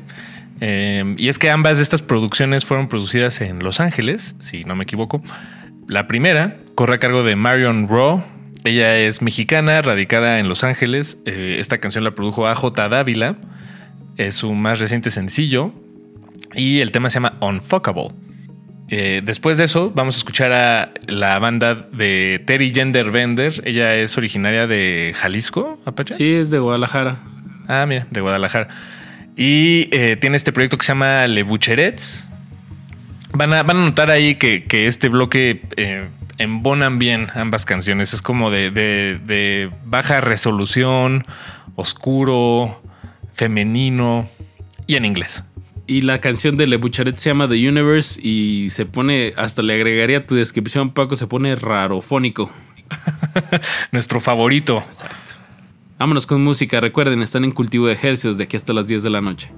Eh, 0.61 1.15
y 1.17 1.29
es 1.29 1.39
que 1.39 1.49
ambas 1.49 1.77
de 1.77 1.83
estas 1.83 2.03
producciones 2.03 2.63
fueron 2.63 2.87
producidas 2.89 3.41
en 3.41 3.57
Los 3.63 3.79
Ángeles, 3.79 4.35
si 4.37 4.65
no 4.65 4.75
me 4.75 4.83
equivoco. 4.83 5.23
La 5.87 6.05
primera 6.05 6.57
corre 6.75 6.93
a 6.93 6.99
cargo 6.99 7.23
de 7.23 7.35
Marion 7.35 7.87
Raw. 7.87 8.23
Ella 8.65 8.97
es 8.97 9.21
mexicana, 9.21 9.83
radicada 9.83 10.39
en 10.39 10.49
Los 10.49 10.63
Ángeles. 10.63 11.19
Eh, 11.27 11.57
esta 11.59 11.77
canción 11.77 12.03
la 12.03 12.15
produjo 12.15 12.47
AJ 12.47 12.73
Dávila. 12.89 13.35
Es 14.17 14.35
su 14.35 14.53
más 14.55 14.79
reciente 14.79 15.11
sencillo. 15.11 15.71
Y 16.55 16.79
el 16.79 16.91
tema 16.91 17.11
se 17.11 17.15
llama 17.15 17.37
Unfuckable. 17.41 18.09
Eh, 18.89 19.21
después 19.23 19.57
de 19.57 19.65
eso, 19.65 19.91
vamos 19.93 20.15
a 20.15 20.17
escuchar 20.17 20.51
a 20.51 20.91
la 21.05 21.37
banda 21.37 21.75
de 21.75 22.41
Terry 22.47 22.71
Gender 22.73 23.11
Bender. 23.11 23.61
Ella 23.65 23.95
es 23.95 24.17
originaria 24.17 24.65
de 24.65 25.13
Jalisco, 25.15 25.79
Apache. 25.85 26.15
Sí, 26.15 26.33
es 26.33 26.49
de 26.49 26.57
Guadalajara. 26.57 27.17
Ah, 27.67 27.85
mira, 27.87 28.07
de 28.09 28.21
Guadalajara. 28.21 28.67
Y 29.37 29.89
eh, 29.91 30.17
tiene 30.19 30.37
este 30.37 30.51
proyecto 30.51 30.79
que 30.79 30.85
se 30.85 30.91
llama 30.91 31.27
Le 31.27 31.43
Bucherets. 31.43 32.27
Van 33.33 33.53
a, 33.53 33.61
van 33.61 33.77
a 33.77 33.85
notar 33.85 34.09
ahí 34.09 34.35
que, 34.35 34.63
que 34.63 34.87
este 34.87 35.09
bloque 35.09 35.61
eh, 35.77 36.07
embonan 36.37 36.99
bien 36.99 37.27
ambas 37.35 37.65
canciones. 37.65 38.13
Es 38.13 38.21
como 38.21 38.51
de, 38.51 38.71
de- 38.71 39.19
de 39.25 39.69
baja 39.85 40.21
resolución, 40.21 41.23
oscuro, 41.75 42.81
femenino 43.33 44.27
y 44.87 44.95
en 44.95 45.05
inglés. 45.05 45.43
Y 45.87 46.01
la 46.01 46.19
canción 46.19 46.57
de 46.57 46.65
Le 46.65 46.77
Bucharet 46.77 47.15
se 47.17 47.29
llama 47.29 47.47
The 47.47 47.69
Universe 47.69 48.19
y 48.21 48.69
se 48.71 48.85
pone, 48.87 49.33
hasta 49.37 49.61
le 49.61 49.75
agregaría 49.75 50.23
tu 50.23 50.33
descripción, 50.35 50.89
Paco, 50.91 51.15
se 51.15 51.27
pone 51.27 51.55
rarofónico. 51.55 52.49
Nuestro 53.91 54.19
favorito. 54.19 54.83
Vámonos 55.99 56.25
con 56.25 56.43
música. 56.43 56.81
Recuerden, 56.81 57.21
están 57.21 57.43
en 57.45 57.51
cultivo 57.51 57.87
de 57.87 57.93
ejercicios 57.93 58.37
de 58.37 58.45
aquí 58.45 58.57
hasta 58.57 58.73
las 58.73 58.87
10 58.87 59.03
de 59.03 59.09
la 59.11 59.21
noche. 59.21 59.51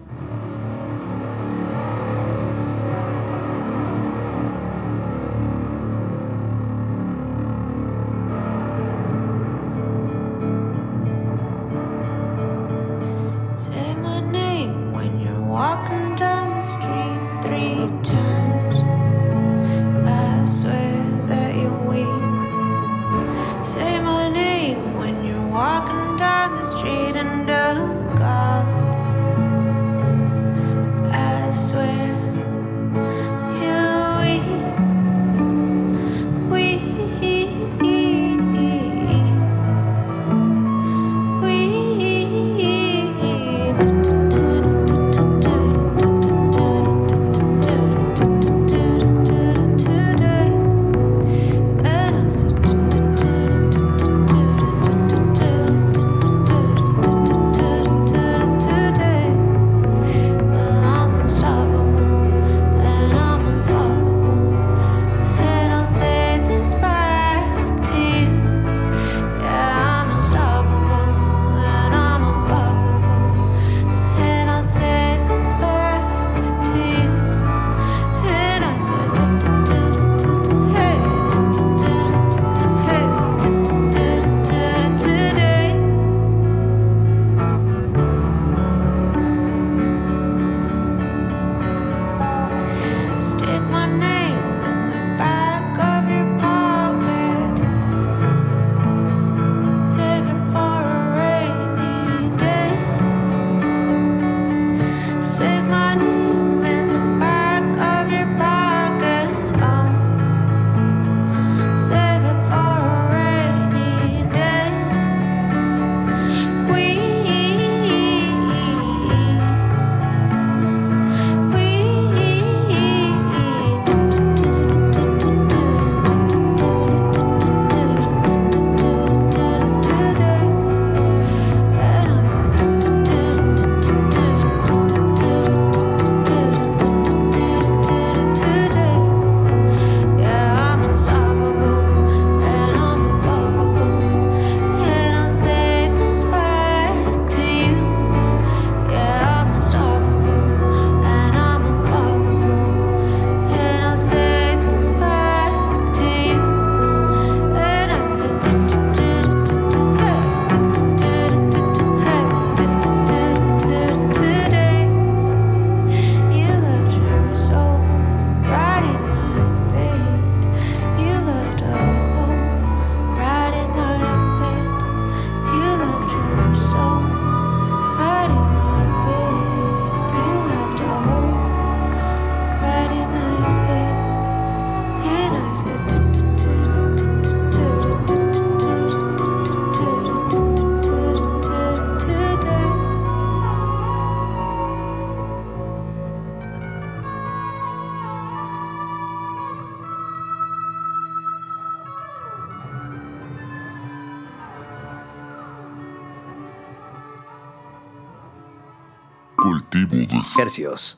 activo 209.67 209.95
de 209.97 210.07
hercios. 210.41 210.97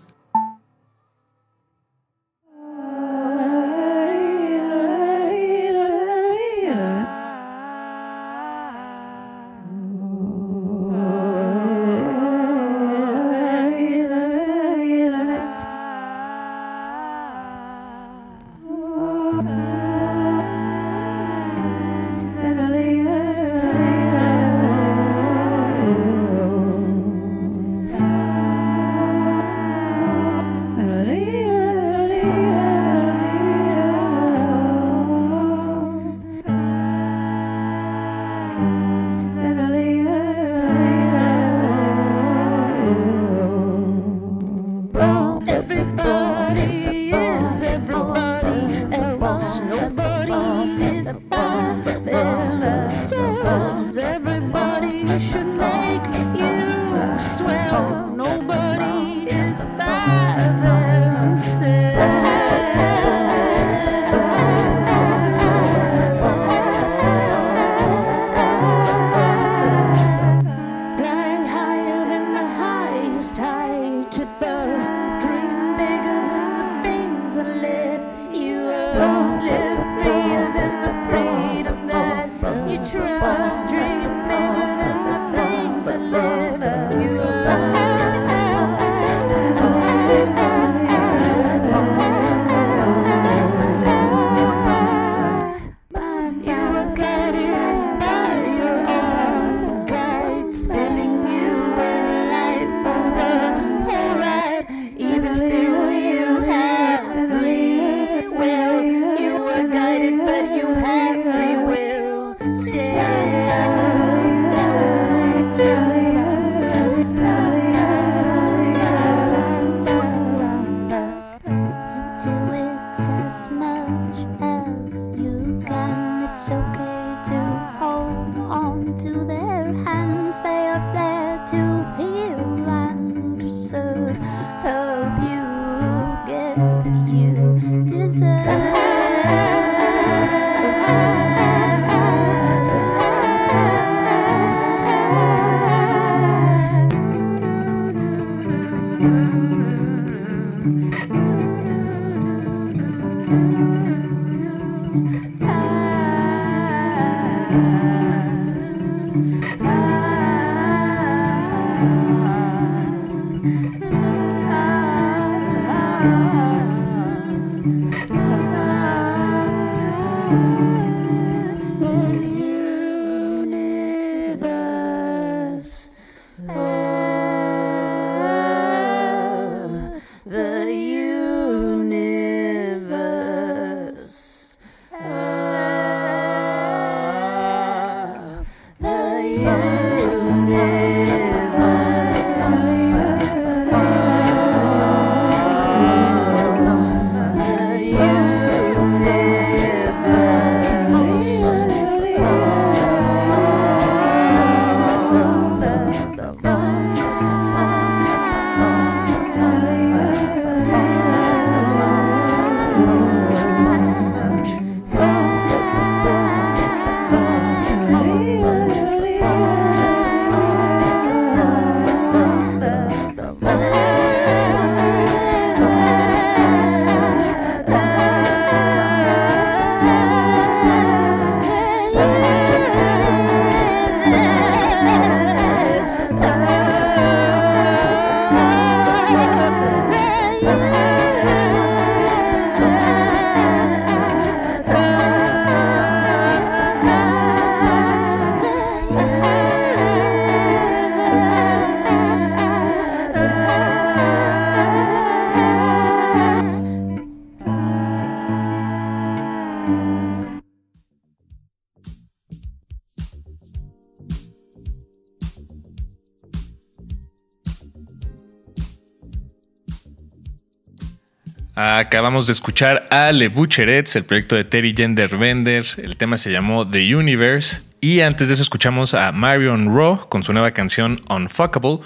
Acabamos 272.00 272.28
de 272.28 272.32
escuchar 272.32 272.88
a 272.92 273.12
Le 273.12 273.28
Butcherets, 273.28 273.98
el 273.98 274.06
proyecto 274.06 274.38
de 274.38 274.46
Terry 274.46 274.74
Genderbender. 274.74 275.66
El 275.76 275.98
tema 275.98 276.18
se 276.18 276.32
llamó 276.32 276.66
The 276.66 276.96
Universe. 276.96 277.62
Y 277.82 278.00
antes 278.00 278.30
de 278.30 278.36
eso 278.36 278.44
escuchamos 278.44 278.94
a 278.94 279.12
Marion 279.12 279.76
Raw 279.76 280.08
con 280.08 280.24
su 280.24 280.32
nueva 280.32 280.52
canción 280.52 281.02
Unfuckable. 281.10 281.80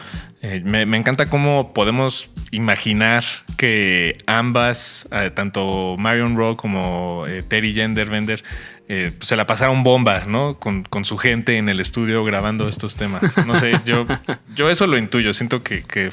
Eh, 0.44 0.62
me, 0.64 0.86
me, 0.86 0.98
encanta 0.98 1.26
cómo 1.26 1.74
podemos 1.74 2.30
imaginar 2.54 3.26
que 3.58 4.18
ambas, 4.28 5.08
eh, 5.12 5.32
tanto 5.34 5.96
Marion 5.98 6.38
Rowe 6.38 6.56
como 6.56 7.26
eh, 7.28 7.44
Terry 7.44 7.74
Genderbender, 7.74 8.44
eh, 8.88 9.12
pues, 9.18 9.30
se 9.30 9.36
la 9.36 9.48
pasaron 9.48 9.84
bomba, 9.84 10.26
¿no? 10.28 10.60
Con, 10.60 10.84
con, 10.84 11.04
su 11.04 11.18
gente 11.18 11.58
en 11.58 11.68
el 11.68 11.80
estudio 11.80 12.24
grabando 12.24 12.68
estos 12.68 12.96
temas. 12.96 13.22
No 13.46 13.60
sé, 13.60 13.80
yo, 13.86 14.06
yo 14.56 14.70
eso 14.70 14.88
lo 14.88 14.98
intuyo. 14.98 15.34
Siento 15.34 15.64
que, 15.64 15.84
que 15.84 16.12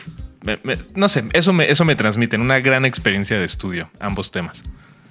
no 0.94 1.08
sé, 1.08 1.24
eso 1.32 1.52
me, 1.52 1.70
eso 1.70 1.84
me 1.84 1.94
transmiten 1.96 2.40
una 2.40 2.60
gran 2.60 2.84
experiencia 2.86 3.38
de 3.38 3.44
estudio, 3.44 3.90
ambos 4.00 4.30
temas. 4.30 4.64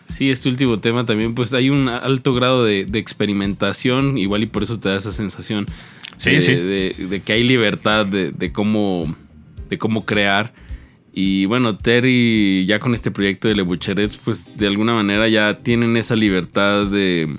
Sí, 0.07 0.31
este 0.31 0.49
último 0.49 0.79
tema 0.79 1.05
también, 1.05 1.35
pues 1.35 1.53
hay 1.53 1.69
un 1.69 1.87
alto 1.87 2.33
grado 2.33 2.65
de, 2.65 2.81
experimentación, 2.93 4.17
igual 4.17 4.41
y 4.43 4.47
por 4.47 4.63
eso 4.63 4.79
te 4.79 4.89
da 4.89 4.95
esa 4.95 5.11
sensación 5.11 5.67
de, 6.23 6.95
de, 6.97 7.21
que 7.21 7.33
hay 7.33 7.43
libertad 7.43 8.07
de, 8.07 8.51
cómo, 8.51 9.05
de 9.69 9.77
cómo 9.77 10.05
crear. 10.05 10.51
Y 11.13 11.45
bueno, 11.45 11.77
Terry 11.77 12.65
ya 12.65 12.79
con 12.79 12.93
este 12.93 13.11
proyecto 13.11 13.47
de 13.47 13.55
Le 13.55 13.63
Boucherets, 13.63 14.17
pues 14.17 14.57
de 14.57 14.67
alguna 14.67 14.93
manera 14.93 15.27
ya 15.27 15.59
tienen 15.59 15.97
esa 15.97 16.15
libertad 16.15 16.85
de, 16.85 17.35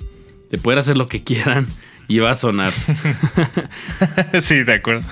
de 0.49 0.57
poder 0.57 0.79
hacer 0.79 0.97
lo 0.97 1.07
que 1.07 1.23
quieran 1.23 1.65
y 2.07 2.19
va 2.19 2.31
a 2.31 2.35
sonar. 2.35 2.73
sí, 4.41 4.63
de 4.63 4.73
acuerdo. 4.73 5.03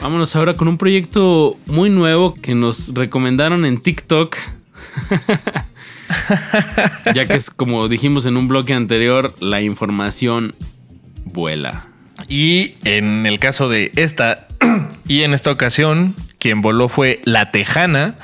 Vámonos 0.00 0.36
ahora 0.36 0.54
con 0.54 0.68
un 0.68 0.78
proyecto 0.78 1.58
muy 1.66 1.90
nuevo 1.90 2.34
que 2.34 2.54
nos 2.54 2.94
recomendaron 2.94 3.64
en 3.64 3.78
TikTok. 3.78 4.36
ya 7.14 7.26
que 7.26 7.34
es 7.34 7.50
como 7.50 7.88
dijimos 7.88 8.26
en 8.26 8.36
un 8.36 8.46
bloque 8.46 8.72
anterior, 8.72 9.34
la 9.40 9.62
información 9.62 10.54
vuela. 11.24 11.86
Y 12.28 12.76
en 12.84 13.26
el 13.26 13.40
caso 13.40 13.68
de 13.68 13.90
esta 13.96 14.46
y 15.08 15.22
en 15.22 15.34
esta 15.34 15.50
ocasión, 15.50 16.14
quien 16.44 16.60
voló 16.60 16.90
fue 16.90 17.20
La 17.24 17.50
Tejana, 17.50 18.16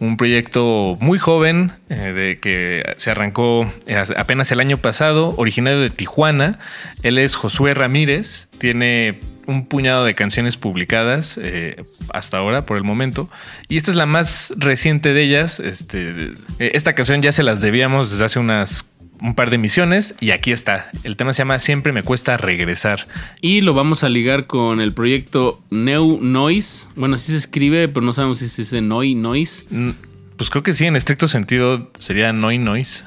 un 0.00 0.16
proyecto 0.16 0.96
muy 0.98 1.18
joven 1.18 1.72
eh, 1.90 2.14
de 2.14 2.38
que 2.38 2.94
se 2.96 3.10
arrancó 3.10 3.70
eh, 3.86 4.02
apenas 4.16 4.50
el 4.50 4.60
año 4.60 4.78
pasado, 4.78 5.34
originario 5.36 5.80
de 5.80 5.90
Tijuana. 5.90 6.58
Él 7.02 7.18
es 7.18 7.34
Josué 7.34 7.74
Ramírez, 7.74 8.48
tiene 8.56 9.20
un 9.46 9.66
puñado 9.66 10.06
de 10.06 10.14
canciones 10.14 10.56
publicadas 10.56 11.38
eh, 11.38 11.84
hasta 12.14 12.38
ahora, 12.38 12.64
por 12.64 12.78
el 12.78 12.82
momento. 12.82 13.28
Y 13.68 13.76
esta 13.76 13.90
es 13.90 13.98
la 13.98 14.06
más 14.06 14.54
reciente 14.56 15.12
de 15.12 15.24
ellas. 15.24 15.60
Este, 15.60 16.32
esta 16.58 16.94
canción 16.94 17.20
ya 17.20 17.32
se 17.32 17.42
las 17.42 17.60
debíamos 17.60 18.10
desde 18.10 18.24
hace 18.24 18.38
unas 18.38 18.86
un 19.20 19.34
par 19.34 19.50
de 19.50 19.58
misiones 19.58 20.14
y 20.20 20.30
aquí 20.30 20.52
está. 20.52 20.90
El 21.04 21.16
tema 21.16 21.32
se 21.32 21.38
llama 21.38 21.58
Siempre 21.58 21.92
me 21.92 22.02
cuesta 22.02 22.36
regresar. 22.36 23.06
Y 23.40 23.60
lo 23.62 23.74
vamos 23.74 24.04
a 24.04 24.08
ligar 24.08 24.46
con 24.46 24.80
el 24.80 24.92
proyecto 24.92 25.62
Neu 25.70 26.18
Noise. 26.20 26.88
Bueno, 26.96 27.14
así 27.14 27.32
se 27.32 27.38
escribe, 27.38 27.88
pero 27.88 28.04
no 28.04 28.12
sabemos 28.12 28.38
si 28.38 28.48
se 28.48 28.62
dice 28.62 28.80
Noi 28.80 29.14
Noise. 29.14 29.64
Mm, 29.70 29.90
Pues 30.36 30.50
creo 30.50 30.62
que 30.62 30.74
sí, 30.74 30.84
en 30.84 30.96
estricto 30.96 31.28
sentido 31.28 31.90
sería 31.98 32.32
Noi 32.32 32.58
Noise. 32.58 33.04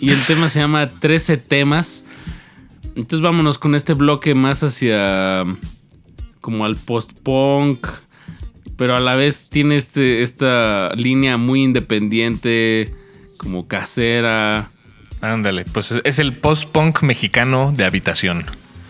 Y 0.00 0.10
el 0.10 0.22
tema 0.24 0.48
se 0.48 0.58
llama 0.60 0.88
13 0.88 1.36
temas. 1.36 2.04
Entonces 2.96 3.20
vámonos 3.20 3.58
con 3.58 3.74
este 3.76 3.94
bloque 3.94 4.34
más 4.34 4.62
hacia 4.64 5.44
como 6.40 6.64
al 6.64 6.74
post-punk, 6.74 7.86
pero 8.76 8.96
a 8.96 9.00
la 9.00 9.14
vez 9.14 9.48
tiene 9.50 9.76
este, 9.76 10.22
esta 10.22 10.92
línea 10.96 11.36
muy 11.36 11.62
independiente, 11.62 12.92
como 13.36 13.68
casera. 13.68 14.70
Ándale, 15.20 15.64
pues 15.72 15.92
es 15.92 16.18
el 16.18 16.34
post-punk 16.34 17.02
mexicano 17.02 17.72
de 17.72 17.84
habitación. 17.84 18.44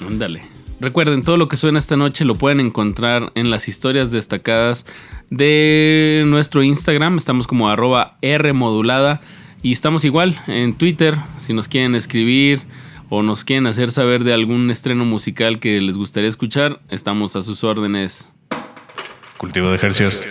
Ándale. 0.06 0.42
Recuerden, 0.80 1.22
todo 1.22 1.36
lo 1.36 1.48
que 1.48 1.58
suena 1.58 1.78
esta 1.78 1.96
noche 1.96 2.24
lo 2.24 2.36
pueden 2.36 2.58
encontrar 2.58 3.32
en 3.34 3.50
las 3.50 3.68
historias 3.68 4.10
destacadas 4.12 4.86
de 5.28 6.22
nuestro 6.26 6.62
Instagram. 6.62 7.18
Estamos 7.18 7.46
como 7.46 7.68
arroba 7.68 8.16
Rmodulada. 8.22 9.20
Y 9.62 9.72
estamos 9.72 10.04
igual 10.04 10.40
en 10.46 10.72
Twitter. 10.72 11.16
Si 11.38 11.52
nos 11.52 11.68
quieren 11.68 11.94
escribir 11.94 12.62
o 13.10 13.22
nos 13.22 13.44
quieren 13.44 13.66
hacer 13.66 13.90
saber 13.90 14.24
de 14.24 14.32
algún 14.32 14.70
estreno 14.70 15.04
musical 15.04 15.58
que 15.58 15.82
les 15.82 15.98
gustaría 15.98 16.30
escuchar, 16.30 16.80
estamos 16.88 17.36
a 17.36 17.42
sus 17.42 17.62
órdenes. 17.62 18.30
Cultivo 19.36 19.68
de 19.68 19.76
ejercicios. 19.76 20.26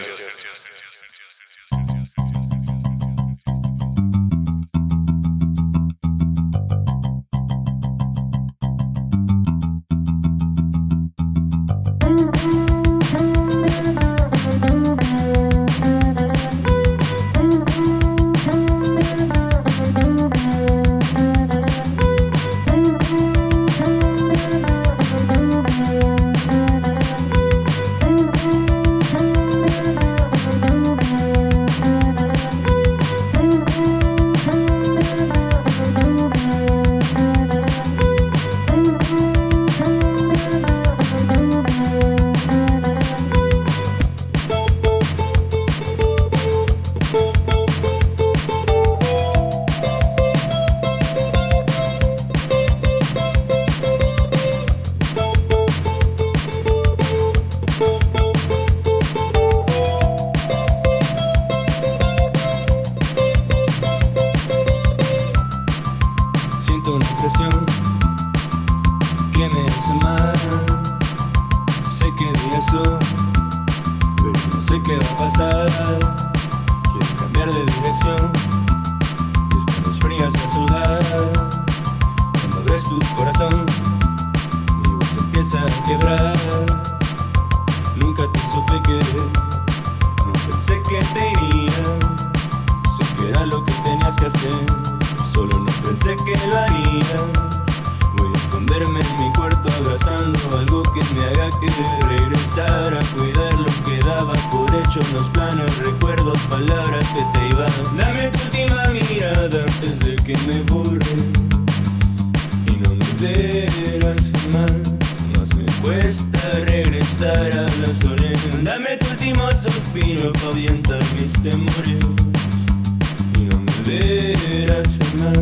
Más. 125.18 125.38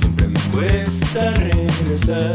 Siempre 0.00 0.28
me 0.28 0.40
cuesta 0.50 1.30
regresar. 1.32 2.34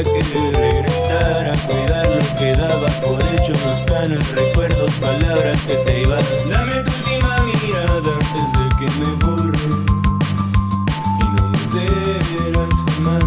Que 0.00 0.22
regresar 0.52 1.50
a 1.50 1.56
cuidar 1.66 2.06
lo 2.08 2.36
que 2.38 2.56
daba 2.56 2.88
por 3.02 3.20
hecho 3.34 3.52
los 3.66 3.82
planes, 3.82 4.32
recuerdos, 4.32 4.90
palabras 4.94 5.60
que 5.66 5.74
te 5.74 6.00
iban. 6.00 6.24
Dame 6.48 6.82
tu 6.82 6.90
última 6.90 7.36
mirada 7.44 8.14
antes 8.14 8.48
de 8.56 8.68
que 8.78 8.86
me 8.98 9.10
borre 9.22 9.58
y 11.20 11.24
no 11.34 11.42
me 11.50 11.58
verás 11.74 12.76
más. 13.02 13.22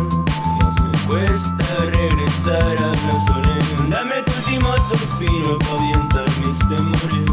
Más 0.58 0.76
me 0.82 0.92
cuesta 1.08 1.66
regresar 1.94 2.78
a 2.82 2.94
razones. 2.94 3.66
Dame 3.88 4.24
tu 4.24 4.32
último 4.32 4.70
suspiro 4.90 5.60
para 5.60 5.78
avientar 5.78 6.28
mis 6.42 6.60
temores. 6.68 7.30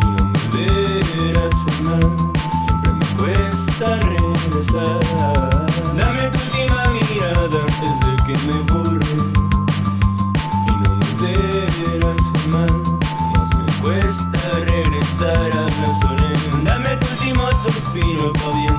Y 0.00 0.06
no 0.06 0.24
me 0.26 0.64
verás 1.16 1.54
jamás. 1.66 2.06
Siempre 2.66 2.92
me 2.92 3.06
cuesta 3.16 3.86
regresar. 3.96 5.75
Que 8.26 8.36
me 8.38 8.60
borre. 8.72 8.98
Y 10.66 10.72
no 10.82 10.96
me 10.96 11.14
verás 11.20 12.22
jamás. 12.42 12.72
Más 13.32 13.50
me 13.56 13.66
cuesta 13.80 14.58
regresar 14.66 15.50
a 15.56 15.68
razones. 15.68 16.64
Dame 16.64 16.96
tu 16.96 17.06
último 17.06 17.44
suspiro 17.62 18.32
para 18.32 18.75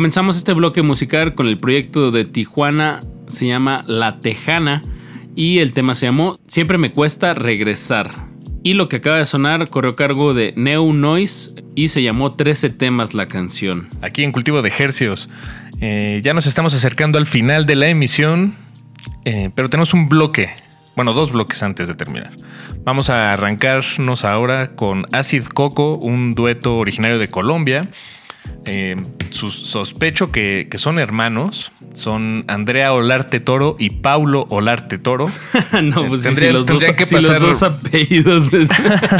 Comenzamos 0.00 0.38
este 0.38 0.54
bloque 0.54 0.80
musical 0.80 1.34
con 1.34 1.46
el 1.46 1.58
proyecto 1.58 2.10
de 2.10 2.24
Tijuana, 2.24 3.00
se 3.26 3.46
llama 3.46 3.84
La 3.86 4.22
Tejana 4.22 4.82
y 5.36 5.58
el 5.58 5.72
tema 5.72 5.94
se 5.94 6.06
llamó 6.06 6.38
Siempre 6.46 6.78
me 6.78 6.90
cuesta 6.90 7.34
regresar. 7.34 8.10
Y 8.62 8.72
lo 8.72 8.88
que 8.88 8.96
acaba 8.96 9.18
de 9.18 9.26
sonar 9.26 9.68
corrió 9.68 9.96
cargo 9.96 10.32
de 10.32 10.54
Neo 10.56 10.90
Noise 10.94 11.52
y 11.74 11.88
se 11.88 12.02
llamó 12.02 12.32
13 12.32 12.70
temas 12.70 13.12
la 13.12 13.26
canción. 13.26 13.90
Aquí 14.00 14.24
en 14.24 14.32
Cultivo 14.32 14.62
de 14.62 14.68
Ejercios. 14.68 15.28
Eh, 15.82 16.22
ya 16.24 16.32
nos 16.32 16.46
estamos 16.46 16.72
acercando 16.72 17.18
al 17.18 17.26
final 17.26 17.66
de 17.66 17.76
la 17.76 17.88
emisión, 17.88 18.54
eh, 19.26 19.50
pero 19.54 19.68
tenemos 19.68 19.92
un 19.92 20.08
bloque, 20.08 20.48
bueno, 20.96 21.12
dos 21.12 21.30
bloques 21.30 21.62
antes 21.62 21.88
de 21.88 21.94
terminar. 21.94 22.30
Vamos 22.84 23.10
a 23.10 23.34
arrancarnos 23.34 24.24
ahora 24.24 24.76
con 24.76 25.04
Acid 25.12 25.44
Coco, 25.48 25.98
un 25.98 26.34
dueto 26.34 26.78
originario 26.78 27.18
de 27.18 27.28
Colombia. 27.28 27.90
Eh, 28.66 28.94
sus- 29.30 29.54
sospecho 29.68 30.30
que, 30.30 30.68
que 30.70 30.76
son 30.76 30.98
hermanos, 30.98 31.72
son 31.94 32.44
Andrea 32.46 32.92
Olarte 32.92 33.40
Toro 33.40 33.74
y 33.78 33.88
Paulo 33.90 34.46
Olarte 34.50 34.98
Toro. 34.98 35.30
no, 35.82 36.04
pues 36.04 36.22
Tendría- 36.22 36.48
si 36.48 36.52
los, 36.54 36.66
dos, 36.66 36.84
que 36.84 37.06
si 37.06 37.14
los 37.14 37.24
pasar- 37.24 37.40
dos 37.40 37.62
apellidos. 37.62 38.52
es- 38.52 38.68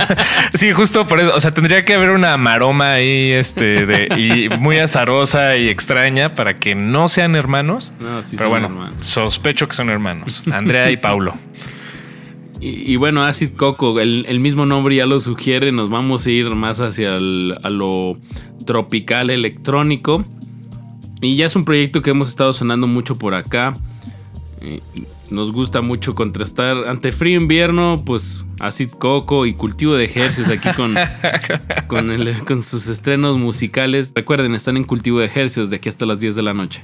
Sí, 0.55 0.73
justo 0.73 1.07
por 1.07 1.21
eso. 1.21 1.35
O 1.35 1.41
sea, 1.41 1.53
tendría 1.53 1.85
que 1.85 1.95
haber 1.95 2.11
una 2.11 2.37
maroma 2.37 2.93
ahí, 2.95 3.31
este, 3.33 3.87
de, 3.87 4.09
y 4.19 4.49
muy 4.59 4.79
azarosa 4.79 5.57
y 5.57 5.69
extraña 5.69 6.35
para 6.35 6.57
que 6.57 6.75
no 6.75 7.09
sean 7.09 7.35
hermanos. 7.35 7.93
No, 7.99 8.23
sí 8.23 8.37
Pero 8.37 8.51
bueno, 8.51 8.67
hermanos. 8.67 9.07
sospecho 9.07 9.69
que 9.69 9.75
son 9.75 9.89
hermanos. 9.91 10.45
Andrea 10.53 10.91
y 10.91 10.97
Paulo. 10.99 11.35
Y, 12.61 12.93
y 12.93 12.97
bueno, 12.97 13.25
Acid 13.25 13.51
Coco, 13.57 13.99
el, 14.01 14.27
el 14.29 14.39
mismo 14.41 14.67
nombre 14.67 14.95
ya 14.97 15.07
lo 15.07 15.19
sugiere, 15.21 15.73
nos 15.73 15.89
vamos 15.91 16.27
a 16.27 16.31
ir 16.31 16.51
más 16.51 16.81
hacia 16.81 17.17
el- 17.17 17.57
a 17.63 17.71
lo 17.71 18.19
tropical 18.67 19.31
electrónico. 19.31 20.23
Y 21.23 21.37
ya 21.37 21.47
es 21.47 21.57
un 21.57 21.65
proyecto 21.65 22.03
que 22.03 22.11
hemos 22.11 22.29
estado 22.29 22.53
sonando 22.53 22.87
mucho 22.87 23.17
por 23.17 23.35
acá. 23.35 23.77
Eh, 24.61 24.81
nos 25.31 25.53
gusta 25.53 25.81
mucho 25.81 26.15
contrastar 26.15 26.89
ante 26.89 27.13
frío 27.13 27.41
invierno, 27.41 28.03
pues 28.05 28.45
acid 28.59 28.91
coco 28.91 29.47
y 29.47 29.55
cultivo 29.55 29.95
de 29.95 30.05
ejercicios 30.05 30.49
aquí 30.49 30.69
con, 30.77 30.97
con, 31.87 32.11
el- 32.11 32.45
con 32.45 32.63
sus 32.63 32.89
estrenos 32.89 33.39
musicales. 33.39 34.13
Recuerden, 34.15 34.55
están 34.55 34.77
en 34.77 34.85
cultivo 34.85 35.21
de 35.21 35.27
ejercicios 35.27 35.71
de 35.71 35.77
aquí 35.77 35.89
hasta 35.89 36.05
las 36.05 36.21
10 36.21 36.35
de 36.37 36.43
la 36.43 36.53
noche. 36.53 36.83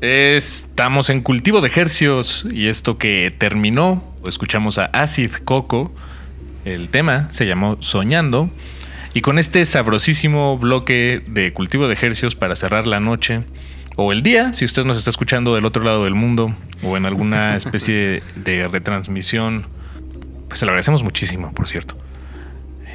Estamos 0.00 1.10
en 1.10 1.22
cultivo 1.22 1.60
de 1.60 1.72
hercios 1.74 2.46
y 2.52 2.68
esto 2.68 2.98
que 2.98 3.34
terminó, 3.36 4.04
escuchamos 4.24 4.78
a 4.78 4.84
Acid 4.84 5.32
Coco 5.44 5.92
El 6.64 6.88
tema 6.88 7.28
se 7.30 7.46
llamó 7.46 7.82
Soñando. 7.82 8.48
Y 9.12 9.22
con 9.22 9.40
este 9.40 9.64
sabrosísimo 9.64 10.56
bloque 10.56 11.24
de 11.26 11.52
cultivo 11.52 11.88
de 11.88 11.94
ejercicios 11.94 12.36
para 12.36 12.54
cerrar 12.54 12.86
la 12.86 13.00
noche 13.00 13.40
o 13.96 14.12
el 14.12 14.22
día, 14.22 14.52
si 14.52 14.64
usted 14.64 14.84
nos 14.84 14.98
está 14.98 15.10
escuchando 15.10 15.56
del 15.56 15.64
otro 15.64 15.82
lado 15.82 16.04
del 16.04 16.14
mundo 16.14 16.54
o 16.84 16.96
en 16.96 17.04
alguna 17.04 17.56
especie 17.56 18.22
de 18.36 18.68
retransmisión, 18.68 19.66
pues 20.46 20.60
se 20.60 20.66
lo 20.66 20.70
agradecemos 20.70 21.02
muchísimo, 21.02 21.52
por 21.52 21.66
cierto. 21.66 21.96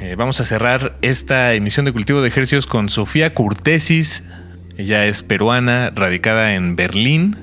Eh, 0.00 0.14
vamos 0.16 0.40
a 0.40 0.46
cerrar 0.46 0.96
esta 1.02 1.52
emisión 1.52 1.84
de 1.84 1.92
cultivo 1.92 2.22
de 2.22 2.28
ejercicios 2.28 2.66
con 2.66 2.88
Sofía 2.88 3.34
Curtesis. 3.34 4.24
Ella 4.76 5.06
es 5.06 5.22
peruana, 5.22 5.92
radicada 5.94 6.54
en 6.54 6.74
Berlín, 6.74 7.36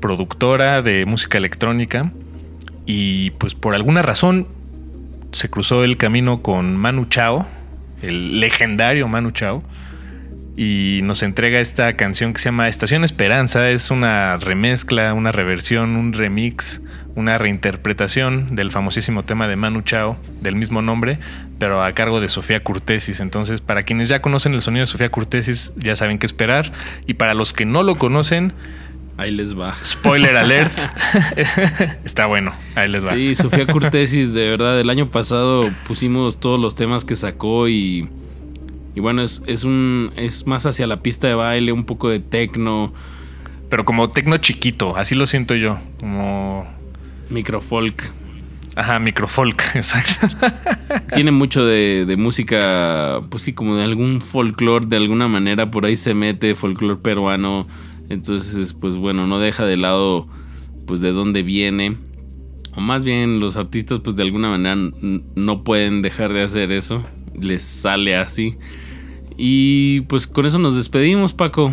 productora 0.00 0.82
de 0.82 1.06
música 1.06 1.38
electrónica 1.38 2.12
y 2.84 3.30
pues 3.32 3.54
por 3.54 3.74
alguna 3.74 4.02
razón 4.02 4.48
se 5.32 5.48
cruzó 5.48 5.82
el 5.84 5.96
camino 5.96 6.42
con 6.42 6.76
Manu 6.76 7.06
Chao, 7.06 7.46
el 8.02 8.40
legendario 8.40 9.08
Manu 9.08 9.30
Chao, 9.30 9.62
y 10.56 11.00
nos 11.04 11.22
entrega 11.22 11.60
esta 11.60 11.96
canción 11.96 12.34
que 12.34 12.40
se 12.40 12.46
llama 12.46 12.68
Estación 12.68 13.04
Esperanza. 13.04 13.70
Es 13.70 13.90
una 13.90 14.36
remezcla, 14.36 15.14
una 15.14 15.32
reversión, 15.32 15.96
un 15.96 16.12
remix, 16.12 16.82
una 17.14 17.38
reinterpretación 17.38 18.54
del 18.54 18.70
famosísimo 18.70 19.22
tema 19.22 19.48
de 19.48 19.56
Manu 19.56 19.80
Chao, 19.80 20.18
del 20.42 20.56
mismo 20.56 20.82
nombre, 20.82 21.18
pero 21.62 21.80
a 21.80 21.92
cargo 21.92 22.20
de 22.20 22.28
Sofía 22.28 22.64
Curtesis. 22.64 23.20
Entonces, 23.20 23.60
para 23.60 23.84
quienes 23.84 24.08
ya 24.08 24.20
conocen 24.20 24.52
el 24.52 24.62
sonido 24.62 24.82
de 24.82 24.88
Sofía 24.88 25.10
Curtesis, 25.12 25.72
ya 25.76 25.94
saben 25.94 26.18
qué 26.18 26.26
esperar. 26.26 26.72
Y 27.06 27.14
para 27.14 27.34
los 27.34 27.52
que 27.52 27.64
no 27.64 27.84
lo 27.84 27.94
conocen, 27.94 28.52
Ahí 29.16 29.30
les 29.30 29.56
va. 29.56 29.72
spoiler 29.84 30.36
alert, 30.36 30.72
está 32.04 32.26
bueno, 32.26 32.52
ahí 32.74 32.88
les 32.88 33.06
va. 33.06 33.14
Sí, 33.14 33.36
Sofía 33.36 33.64
Curtesis, 33.68 34.34
de 34.34 34.50
verdad, 34.50 34.80
el 34.80 34.90
año 34.90 35.12
pasado 35.12 35.70
pusimos 35.86 36.40
todos 36.40 36.58
los 36.58 36.74
temas 36.74 37.04
que 37.04 37.14
sacó 37.14 37.68
y, 37.68 38.08
y 38.96 39.00
bueno, 39.00 39.22
es, 39.22 39.44
es 39.46 39.62
un 39.62 40.12
es 40.16 40.48
más 40.48 40.66
hacia 40.66 40.88
la 40.88 41.00
pista 41.00 41.28
de 41.28 41.36
baile, 41.36 41.70
un 41.70 41.84
poco 41.84 42.08
de 42.08 42.18
tecno, 42.18 42.92
Pero 43.70 43.84
como 43.84 44.10
tecno 44.10 44.36
chiquito, 44.38 44.96
así 44.96 45.14
lo 45.14 45.28
siento 45.28 45.54
yo, 45.54 45.78
como... 46.00 46.66
microfolk. 47.30 48.02
Ajá, 48.74 48.98
microfolk, 48.98 49.62
exacto. 49.74 50.28
Tiene 51.14 51.30
mucho 51.30 51.64
de, 51.64 52.06
de 52.06 52.16
música, 52.16 53.22
pues 53.30 53.42
sí, 53.42 53.52
como 53.52 53.76
de 53.76 53.84
algún 53.84 54.20
folclore, 54.20 54.86
de 54.86 54.96
alguna 54.96 55.28
manera 55.28 55.70
por 55.70 55.84
ahí 55.84 55.96
se 55.96 56.14
mete, 56.14 56.54
folclore 56.54 57.00
peruano. 57.00 57.66
Entonces, 58.08 58.72
pues 58.72 58.96
bueno, 58.96 59.26
no 59.26 59.38
deja 59.38 59.64
de 59.64 59.76
lado, 59.76 60.26
pues 60.86 61.00
de 61.00 61.12
dónde 61.12 61.42
viene. 61.42 61.96
O 62.74 62.80
más 62.80 63.04
bien, 63.04 63.40
los 63.40 63.56
artistas, 63.56 64.00
pues 64.00 64.16
de 64.16 64.22
alguna 64.22 64.48
manera 64.48 64.76
no 65.34 65.64
pueden 65.64 66.02
dejar 66.02 66.32
de 66.32 66.42
hacer 66.42 66.72
eso. 66.72 67.02
Les 67.38 67.62
sale 67.62 68.16
así. 68.16 68.56
Y 69.36 70.02
pues 70.02 70.26
con 70.26 70.46
eso 70.46 70.58
nos 70.58 70.76
despedimos, 70.76 71.34
Paco. 71.34 71.72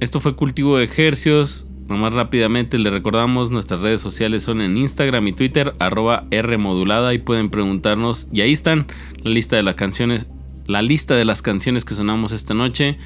Esto 0.00 0.20
fue 0.20 0.36
Cultivo 0.36 0.76
de 0.76 0.84
Ejercios. 0.84 1.66
Nomás 1.88 2.14
rápidamente 2.14 2.78
le 2.78 2.90
recordamos, 2.90 3.50
nuestras 3.50 3.80
redes 3.80 4.00
sociales 4.00 4.42
son 4.42 4.60
en 4.60 4.76
Instagram 4.76 5.28
y 5.28 5.32
Twitter, 5.32 5.72
arroba 5.78 6.24
Rmodulada, 6.30 7.14
y 7.14 7.18
pueden 7.18 7.48
preguntarnos. 7.48 8.26
Y 8.32 8.40
ahí 8.40 8.52
están 8.52 8.86
la 9.22 9.30
lista 9.30 9.56
de 9.56 9.62
las 9.62 9.76
canciones, 9.76 10.28
la 10.66 10.82
lista 10.82 11.14
de 11.14 11.24
las 11.24 11.42
canciones 11.42 11.84
que 11.84 11.94
sonamos 11.94 12.32
esta 12.32 12.54
noche. 12.54 12.98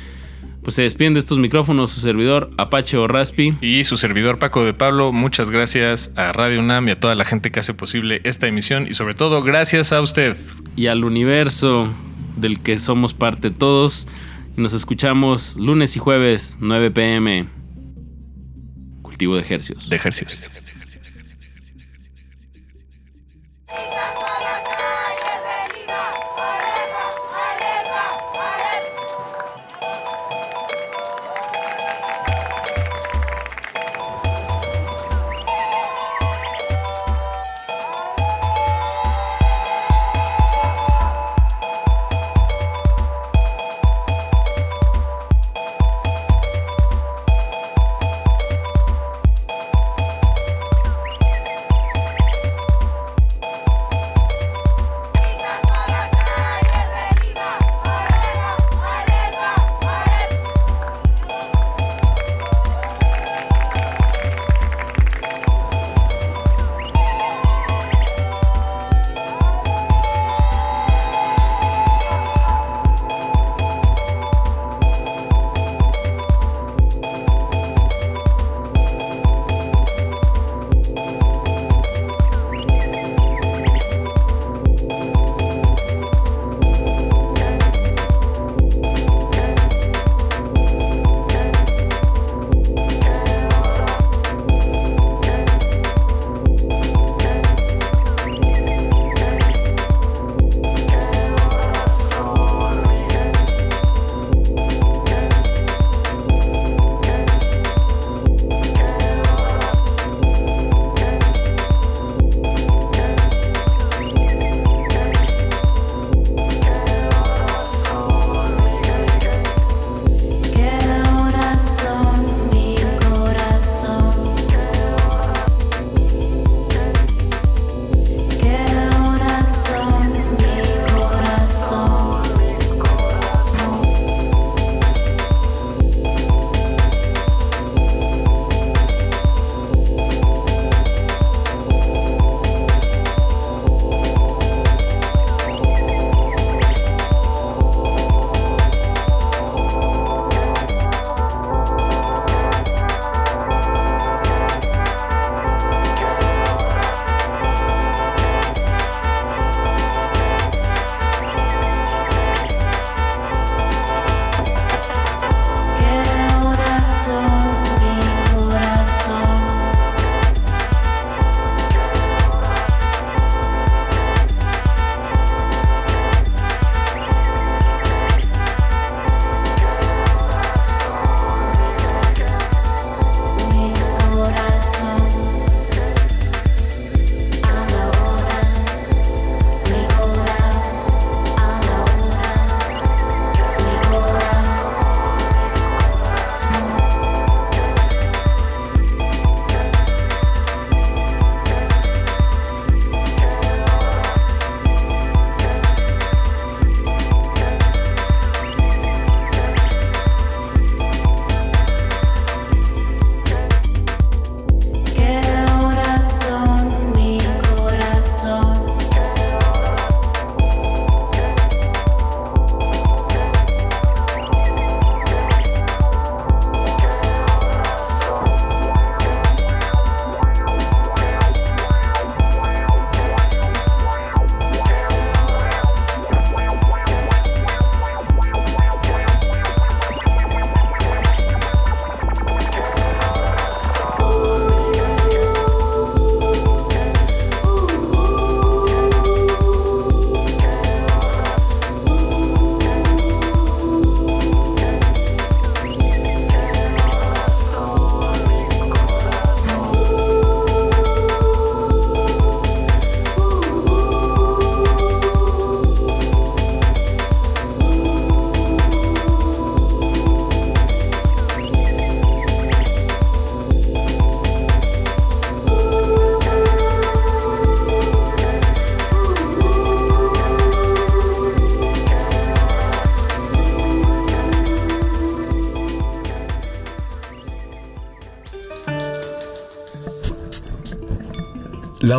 Pues 0.62 0.74
se 0.74 0.82
despiden 0.82 1.14
de 1.14 1.20
estos 1.20 1.38
micrófonos 1.38 1.90
su 1.90 2.00
servidor 2.00 2.50
Apache 2.58 2.96
o 2.96 3.06
Raspi. 3.06 3.54
Y 3.60 3.84
su 3.84 3.96
servidor 3.96 4.38
Paco 4.38 4.64
de 4.64 4.74
Pablo, 4.74 5.12
muchas 5.12 5.50
gracias 5.50 6.12
a 6.16 6.32
Radio 6.32 6.60
UNAM 6.60 6.88
y 6.88 6.90
a 6.92 7.00
toda 7.00 7.14
la 7.14 7.24
gente 7.24 7.50
que 7.50 7.60
hace 7.60 7.72
posible 7.72 8.20
esta 8.24 8.46
emisión 8.46 8.86
y 8.88 8.94
sobre 8.94 9.14
todo 9.14 9.42
gracias 9.42 9.92
a 9.92 10.00
usted. 10.00 10.36
y 10.76 10.86
al 10.86 11.04
universo 11.04 11.88
del 12.36 12.60
que 12.60 12.78
somos 12.78 13.14
parte 13.14 13.50
todos. 13.50 14.06
Nos 14.56 14.72
escuchamos 14.72 15.56
lunes 15.56 15.96
y 15.96 15.98
jueves, 15.98 16.58
9 16.60 16.90
pm. 16.90 17.59
Cultivo 19.10 19.34
de 19.34 19.40
ejercicios. 19.40 19.88
De 19.88 19.96
ejercicios. 19.96 20.40